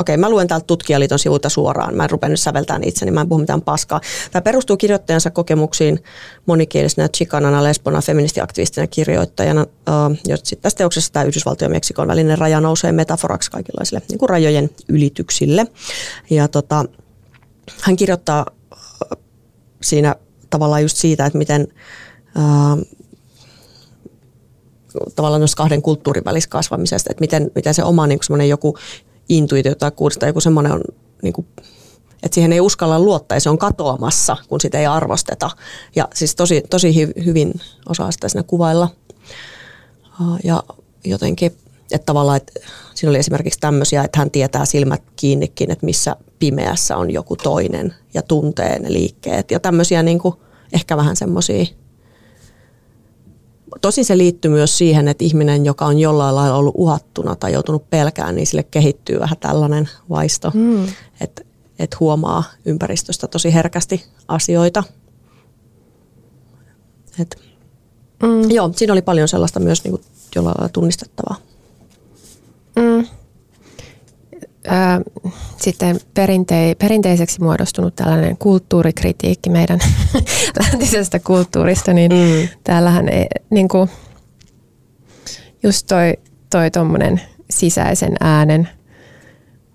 Okei, 0.00 0.16
mä 0.16 0.30
luen 0.30 0.48
täältä 0.48 0.66
tutkijaliiton 0.66 1.18
sivulta 1.18 1.48
suoraan. 1.48 1.94
Mä 1.94 2.04
en 2.04 2.10
rupea 2.10 2.28
nyt 2.28 2.40
säveltämään 2.40 2.84
itseni, 2.84 3.10
mä 3.10 3.20
en 3.20 3.28
puhu 3.28 3.40
mitään 3.40 3.62
paskaa. 3.62 4.00
Tämä 4.30 4.42
perustuu 4.42 4.76
kirjoittajansa 4.76 5.30
kokemuksiin 5.30 6.02
monikielisenä 6.46 7.08
chikanana, 7.08 7.62
lesbona, 7.62 8.00
feministiaktivistina 8.00 8.86
kirjoittajana. 8.86 9.62
Uh, 9.62 10.36
sitten 10.36 10.62
tässä 10.62 10.76
teoksessa 10.76 11.12
tämä 11.12 11.24
Yhdysvaltojen 11.24 11.70
ja 11.70 11.74
Meksikon 11.74 12.08
välinen 12.08 12.38
raja 12.38 12.60
nousee 12.60 12.92
metaforaksi 12.92 13.50
kaikenlaisille 13.50 14.02
niin 14.08 14.18
kuin 14.18 14.30
rajojen 14.30 14.70
ylityksille. 14.88 15.66
Ja 16.30 16.48
tota, 16.48 16.84
hän 17.80 17.96
kirjoittaa 17.96 18.46
siinä 19.82 20.14
tavallaan 20.50 20.82
just 20.82 20.96
siitä, 20.96 21.26
että 21.26 21.38
miten 21.38 21.68
tavallaan 25.14 25.40
noista 25.40 25.56
kahden 25.56 25.82
kulttuurin 25.82 26.24
välissä 26.24 26.50
kasvamisesta, 26.50 27.10
että 27.10 27.20
miten, 27.20 27.50
miten 27.54 27.74
se 27.74 27.84
oma 27.84 28.06
niin 28.06 28.48
joku 28.48 28.76
intuitio 29.30 29.74
tai 29.74 29.90
kuulosta 29.90 30.26
joku 30.26 30.40
semmoinen 30.40 30.72
on, 30.72 30.80
niin 31.22 31.32
kuin, 31.32 31.46
että 32.22 32.34
siihen 32.34 32.52
ei 32.52 32.60
uskalla 32.60 33.00
luottaa 33.00 33.36
ja 33.36 33.40
se 33.40 33.50
on 33.50 33.58
katoamassa, 33.58 34.36
kun 34.48 34.60
sitä 34.60 34.78
ei 34.78 34.86
arvosteta. 34.86 35.50
Ja 35.96 36.08
siis 36.14 36.34
tosi, 36.34 36.62
tosi 36.70 36.96
hy, 36.96 37.12
hyvin 37.24 37.52
osaa 37.88 38.10
sitä 38.10 38.28
siinä 38.28 38.42
kuvailla. 38.42 38.88
Ja 40.44 40.62
jotenkin, 41.04 41.52
että 41.92 42.06
tavallaan, 42.06 42.36
että 42.36 42.52
siinä 42.94 43.10
oli 43.10 43.18
esimerkiksi 43.18 43.60
tämmöisiä, 43.60 44.04
että 44.04 44.18
hän 44.18 44.30
tietää 44.30 44.64
silmät 44.64 45.02
kiinnikin, 45.16 45.70
että 45.70 45.86
missä 45.86 46.16
pimeässä 46.38 46.96
on 46.96 47.10
joku 47.10 47.36
toinen 47.36 47.94
ja 48.14 48.22
tuntee 48.22 48.78
ne 48.78 48.92
liikkeet. 48.92 49.50
Ja 49.50 49.60
tämmöisiä 49.60 50.02
niin 50.02 50.18
kuin, 50.18 50.34
ehkä 50.72 50.96
vähän 50.96 51.16
semmoisia 51.16 51.66
Tosin 53.80 54.04
se 54.04 54.18
liittyy 54.18 54.50
myös 54.50 54.78
siihen, 54.78 55.08
että 55.08 55.24
ihminen, 55.24 55.64
joka 55.64 55.86
on 55.86 55.98
jollain 55.98 56.34
lailla 56.34 56.56
ollut 56.56 56.74
uhattuna 56.76 57.36
tai 57.36 57.52
joutunut 57.52 57.90
pelkään, 57.90 58.34
niin 58.34 58.46
sille 58.46 58.62
kehittyy 58.62 59.20
vähän 59.20 59.36
tällainen 59.40 59.88
vaisto, 60.10 60.50
mm. 60.54 60.86
että 61.20 61.42
et 61.78 62.00
huomaa 62.00 62.44
ympäristöstä 62.64 63.26
tosi 63.26 63.54
herkästi 63.54 64.04
asioita. 64.28 64.84
Et, 67.18 67.38
mm. 68.22 68.50
Joo, 68.50 68.72
siinä 68.76 68.92
oli 68.92 69.02
paljon 69.02 69.28
sellaista 69.28 69.60
myös 69.60 69.84
niin 69.84 69.92
kuin 69.92 70.02
jollain 70.36 70.54
lailla 70.58 70.72
tunnistettavaa. 70.72 71.36
Mm. 72.76 73.06
Ö, 74.66 74.70
sitten 75.56 75.96
perinte- 75.96 76.74
perinteiseksi 76.78 77.40
muodostunut 77.40 77.96
tällainen 77.96 78.36
kulttuurikritiikki 78.36 79.50
meidän 79.50 79.78
läntisestä 80.60 81.18
kulttuurista, 81.18 81.92
niin 81.92 82.12
mm. 82.12 82.48
täällähän 82.64 83.08
ei, 83.08 83.26
niin 83.50 83.68
kuin, 83.68 83.90
just 85.62 85.86
toi, 85.86 86.14
toi 86.50 86.70
tommonen 86.70 87.20
sisäisen 87.50 88.12
äänen 88.20 88.68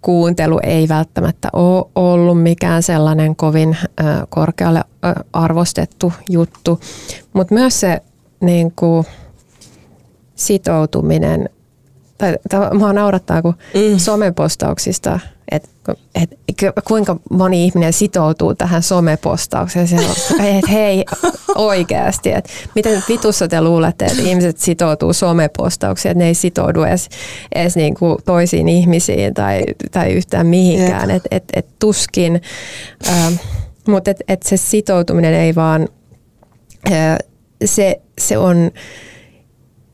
kuuntelu 0.01 0.59
ei 0.63 0.87
välttämättä 0.87 1.49
ole 1.53 1.85
ollut 1.95 2.43
mikään 2.43 2.83
sellainen 2.83 3.35
kovin 3.35 3.77
ö, 3.99 4.03
korkealle 4.29 4.83
ö, 5.05 5.23
arvostettu 5.33 6.13
juttu, 6.29 6.79
mutta 7.33 7.53
myös 7.53 7.79
se 7.79 8.01
niin 8.41 8.71
kuin, 8.75 9.05
sitoutuminen, 10.35 11.49
tai, 12.17 12.37
tai 12.49 12.73
mua 12.73 12.93
naurattaa, 12.93 13.41
kun 13.41 13.55
mm. 13.73 13.97
somepostauksista, 13.97 15.19
että 15.51 15.69
et, 16.15 16.29
kuinka 16.87 17.15
moni 17.31 17.65
ihminen 17.65 17.93
sitoutuu 17.93 18.55
tähän 18.55 18.83
somepostaukseen. 18.83 19.87
Se 19.87 19.95
on, 19.95 20.45
että 20.45 20.71
hei, 20.71 21.05
oikeasti, 21.55 22.31
että 22.31 22.49
miten 22.75 23.03
vitussa 23.09 23.47
te 23.47 23.61
luulette, 23.61 24.05
että 24.05 24.21
ihmiset 24.21 24.57
sitoutuu 24.57 25.13
somepostauksiin, 25.13 26.11
että 26.11 26.23
ne 26.23 26.27
ei 26.27 26.33
sitoudu 26.33 26.83
edes, 26.83 27.09
edes 27.55 27.75
niin 27.75 27.95
kuin 27.95 28.17
toisiin 28.25 28.69
ihmisiin 28.69 29.33
tai, 29.33 29.63
tai 29.91 30.13
yhtään 30.13 30.47
mihinkään. 30.47 31.11
Että 31.11 31.27
et, 31.31 31.43
et 31.53 31.67
tuskin, 31.79 32.41
ähm, 33.07 33.33
mutta 33.87 34.11
et, 34.11 34.23
et 34.27 34.43
se 34.43 34.57
sitoutuminen 34.57 35.33
ei 35.33 35.55
vaan, 35.55 35.87
äh, 36.91 37.17
se, 37.65 38.01
se 38.17 38.37
on 38.37 38.71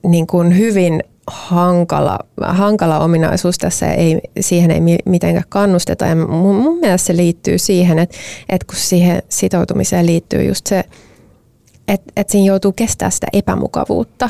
niin 0.08 0.28
kuin 0.28 0.58
hyvin 0.58 1.04
hankala, 1.28 2.20
hankala 2.42 3.00
ominaisuus 3.00 3.58
tässä, 3.58 3.94
ei, 3.94 4.22
siihen 4.40 4.72
ei 4.72 4.80
mitenkään 5.06 5.46
kannusteta. 5.50 6.06
Ja 6.06 6.16
mun, 6.16 6.56
mun 6.56 6.80
mielestä 6.80 7.08
se 7.08 7.18
liittyy 7.18 7.58
siihen, 7.58 8.00
että, 8.00 8.18
että 8.50 8.68
kun 8.68 8.76
siihen 8.76 9.24
sitoutumiseen 9.30 10.06
liittyy 10.06 10.44
just 10.44 10.68
se, 10.68 10.84
että, 11.88 12.12
että 12.18 12.32
siinä 12.32 12.48
joutuu 12.48 12.72
kestämään 12.72 13.12
sitä 13.12 13.28
epämukavuutta. 13.34 14.30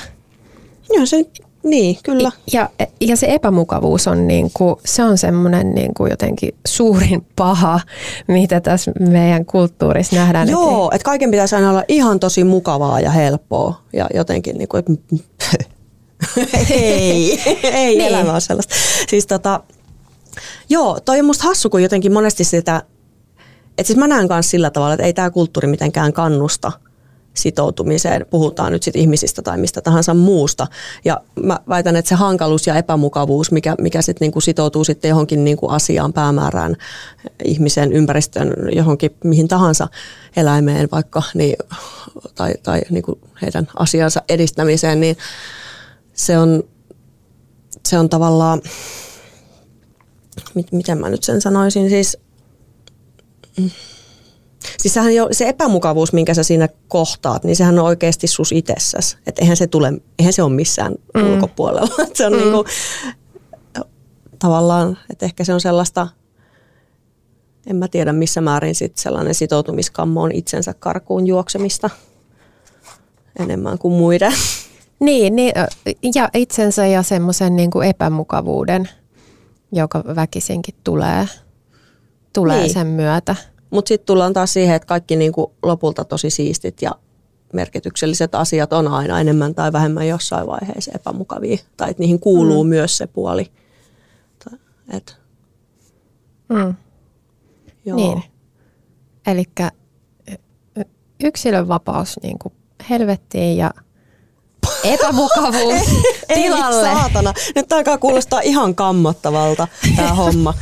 Joo, 0.90 1.06
se, 1.06 1.26
niin, 1.64 1.98
kyllä. 2.04 2.32
Ja, 2.54 2.70
ja 3.02 3.18
se 3.18 3.28
epämukavuus 3.30 4.08
on, 4.08 4.28
niin 4.28 4.52
kuin, 4.54 4.76
se 4.86 5.04
on 5.04 5.18
semmoinen 5.18 5.74
niin 5.74 5.94
kuin 5.94 6.10
jotenkin 6.10 6.56
suurin 6.68 7.26
paha, 7.36 7.80
mitä 8.28 8.62
tässä 8.62 8.92
meidän 9.00 9.46
kulttuurissa 9.46 10.16
nähdään. 10.16 10.50
Joo, 10.50 10.86
että, 10.86 10.96
että 10.96 11.06
kaiken 11.06 11.32
pitäisi 11.32 11.56
aina 11.56 11.70
olla 11.70 11.84
ihan 11.88 12.20
tosi 12.20 12.44
mukavaa 12.44 13.00
ja 13.00 13.12
helppoa 13.12 13.82
ja 13.94 14.08
jotenkin, 14.14 14.58
niin 14.58 14.68
kuin, 14.68 14.80
että 14.80 14.94
ei, 16.70 17.42
ei 17.64 17.98
niin. 17.98 18.02
elämä 18.02 18.34
on 18.34 18.42
sellaista. 18.42 18.76
Siis 19.10 19.28
tota, 19.28 19.64
joo, 20.70 21.00
toi 21.00 21.20
on 21.20 21.26
musta 21.26 21.44
hassu, 21.44 21.70
kun 21.70 21.84
jotenkin 21.84 22.14
monesti 22.14 22.44
sitä, 22.44 22.84
että 23.78 23.88
siis 23.88 24.00
mä 24.00 24.08
näen 24.08 24.28
myös 24.30 24.50
sillä 24.50 24.70
tavalla, 24.70 24.94
että 24.94 25.06
ei 25.06 25.14
tämä 25.14 25.30
kulttuuri 25.30 25.68
mitenkään 25.68 26.14
kannusta 26.14 26.72
sitoutumiseen, 27.34 28.26
puhutaan 28.30 28.72
nyt 28.72 28.84
sitten 28.84 29.02
ihmisistä 29.02 29.42
tai 29.42 29.58
mistä 29.58 29.82
tahansa 29.82 30.14
muusta. 30.14 30.68
Ja 31.06 31.22
mä 31.44 31.60
väitän, 31.70 31.96
että 31.96 32.10
se 32.10 32.16
hankaluus 32.16 32.68
ja 32.68 32.76
epämukavuus, 32.76 33.52
mikä, 33.52 33.76
mikä 33.82 34.02
sitten 34.02 34.26
niinku 34.26 34.42
sitoutuu 34.42 34.84
sitten 34.84 35.10
johonkin 35.10 35.44
niinku 35.44 35.68
asiaan, 35.68 36.14
päämäärään, 36.14 36.76
ihmisen, 37.44 37.94
ympäristön, 37.94 38.54
johonkin 38.76 39.16
mihin 39.24 39.48
tahansa 39.48 39.88
eläimeen 40.36 40.90
vaikka, 40.92 41.24
niin, 41.34 41.56
tai, 42.36 42.54
tai 42.64 42.82
niinku 42.90 43.20
heidän 43.42 43.68
asiansa 43.76 44.22
edistämiseen, 44.30 45.00
niin 45.00 45.18
se 46.14 46.38
on, 46.38 46.64
se 47.88 48.00
on 48.00 48.10
tavallaan, 48.10 48.62
miten 50.72 50.98
mä 50.98 51.10
nyt 51.10 51.24
sen 51.24 51.42
sanoisin, 51.42 51.90
siis, 51.90 52.18
siis 54.78 54.94
sehän 54.94 55.16
jo, 55.16 55.28
se 55.32 55.48
epämukavuus, 55.48 56.14
minkä 56.14 56.34
sä 56.34 56.44
siinä 56.44 56.70
kohtaat, 56.88 57.44
niin 57.44 57.56
sehän 57.56 57.80
on 57.80 57.86
oikeasti 57.86 58.28
sus 58.28 58.52
itsessäsi. 58.52 59.18
Että 59.28 59.42
eihän 59.42 59.58
se 59.58 59.68
tule, 59.68 59.94
eihän 60.20 60.34
se 60.34 60.44
ole 60.44 60.54
missään 60.54 60.96
mm. 61.14 61.34
ulkopuolella. 61.34 62.06
se 62.14 62.26
on 62.26 62.34
mm. 62.34 62.40
niinku, 62.40 62.66
tavallaan, 64.40 64.98
että 65.10 65.26
ehkä 65.26 65.44
se 65.44 65.54
on 65.54 65.62
sellaista, 65.62 66.08
en 67.68 67.76
mä 67.76 67.88
tiedä 67.88 68.14
missä 68.14 68.42
määrin 68.42 68.76
sit 68.76 68.98
sellainen 68.98 69.36
sitoutumiskammo 69.36 70.22
on 70.22 70.32
itsensä 70.32 70.74
karkuun 70.74 71.28
juoksemista 71.28 71.90
enemmän 73.40 73.78
kuin 73.78 73.94
muiden. 73.94 74.34
Niin, 75.02 75.36
niin 75.36 75.54
ja 76.16 76.30
itsensä 76.34 76.86
ja 76.86 77.04
semmoisen 77.04 77.56
niin 77.56 77.72
kuin 77.72 77.88
epämukavuuden, 77.88 78.90
joka 79.72 80.04
väkisinkin 80.16 80.76
tulee, 80.84 81.28
tulee 82.34 82.62
niin. 82.62 82.74
sen 82.74 82.88
myötä. 82.88 83.36
Mutta 83.70 83.88
sitten 83.88 84.06
tullaan 84.06 84.34
taas 84.34 84.54
siihen, 84.54 84.76
että 84.76 84.86
kaikki 84.86 85.16
niin 85.16 85.32
kuin 85.32 85.52
lopulta 85.64 86.06
tosi 86.06 86.30
siistit 86.30 86.82
ja 86.82 86.92
merkitykselliset 87.54 88.36
asiat 88.36 88.74
on 88.74 88.88
aina 88.88 89.20
enemmän 89.20 89.56
tai 89.56 89.72
vähemmän 89.72 90.08
jossain 90.08 90.48
vaiheessa 90.48 90.92
epämukavia. 90.96 91.58
Tai 91.78 91.90
että 91.90 92.02
niihin 92.02 92.20
kuuluu 92.20 92.64
mm. 92.64 92.70
myös 92.70 92.98
se 92.98 93.08
puoli. 93.08 93.52
Et. 94.90 95.18
Mm. 96.50 96.76
Joo. 97.86 97.96
Niin. 97.96 98.24
Eli 99.28 99.46
yksilön 101.24 101.68
vapaus 101.68 102.20
niin 102.24 102.40
kuin 102.40 102.54
helvettiin 102.90 103.58
ja 103.58 103.72
epämukavuus 104.84 105.82
tilalle. 106.34 106.90
Ei, 106.90 106.96
saatana. 106.96 107.34
Nyt 107.56 107.74
alkaa 107.74 107.98
kuulostaa 107.98 108.42
ihan 108.42 108.76
kammottavalta 108.76 109.68
tämä 109.96 110.14
homma. 110.24 110.54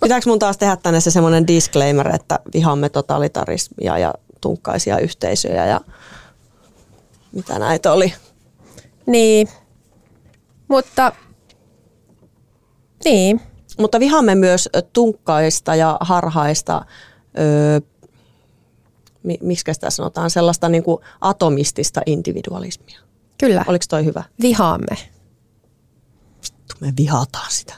Pitääkö 0.00 0.30
mun 0.30 0.38
taas 0.38 0.58
tehdä 0.58 0.76
tänne 0.76 1.00
se 1.00 1.10
semmoinen 1.10 1.46
disclaimer, 1.46 2.14
että 2.14 2.38
vihamme 2.54 2.88
totalitarismia 2.88 3.98
ja 3.98 4.14
tunkkaisia 4.40 4.98
yhteisöjä 4.98 5.66
ja 5.66 5.80
mitä 7.32 7.58
näitä 7.58 7.92
oli? 7.92 8.14
Niin, 9.06 9.48
mutta 10.68 11.12
niin. 13.04 13.40
Mutta 13.78 14.00
vihamme 14.00 14.34
myös 14.34 14.68
tunkkaista 14.92 15.74
ja 15.74 15.96
harhaista, 16.00 16.84
öö, 17.38 17.80
miksi 19.40 19.74
sitä 19.74 19.90
sanotaan, 19.90 20.30
sellaista 20.30 20.68
niin 20.68 20.82
kuin 20.82 21.02
atomistista 21.20 22.00
individualismia. 22.06 23.07
Kyllä. 23.38 23.64
Oliko 23.66 23.84
toi 23.88 24.04
hyvä? 24.04 24.24
Vihaamme. 24.42 24.96
Me 26.80 26.92
vihataan 26.96 27.50
sitä. 27.50 27.74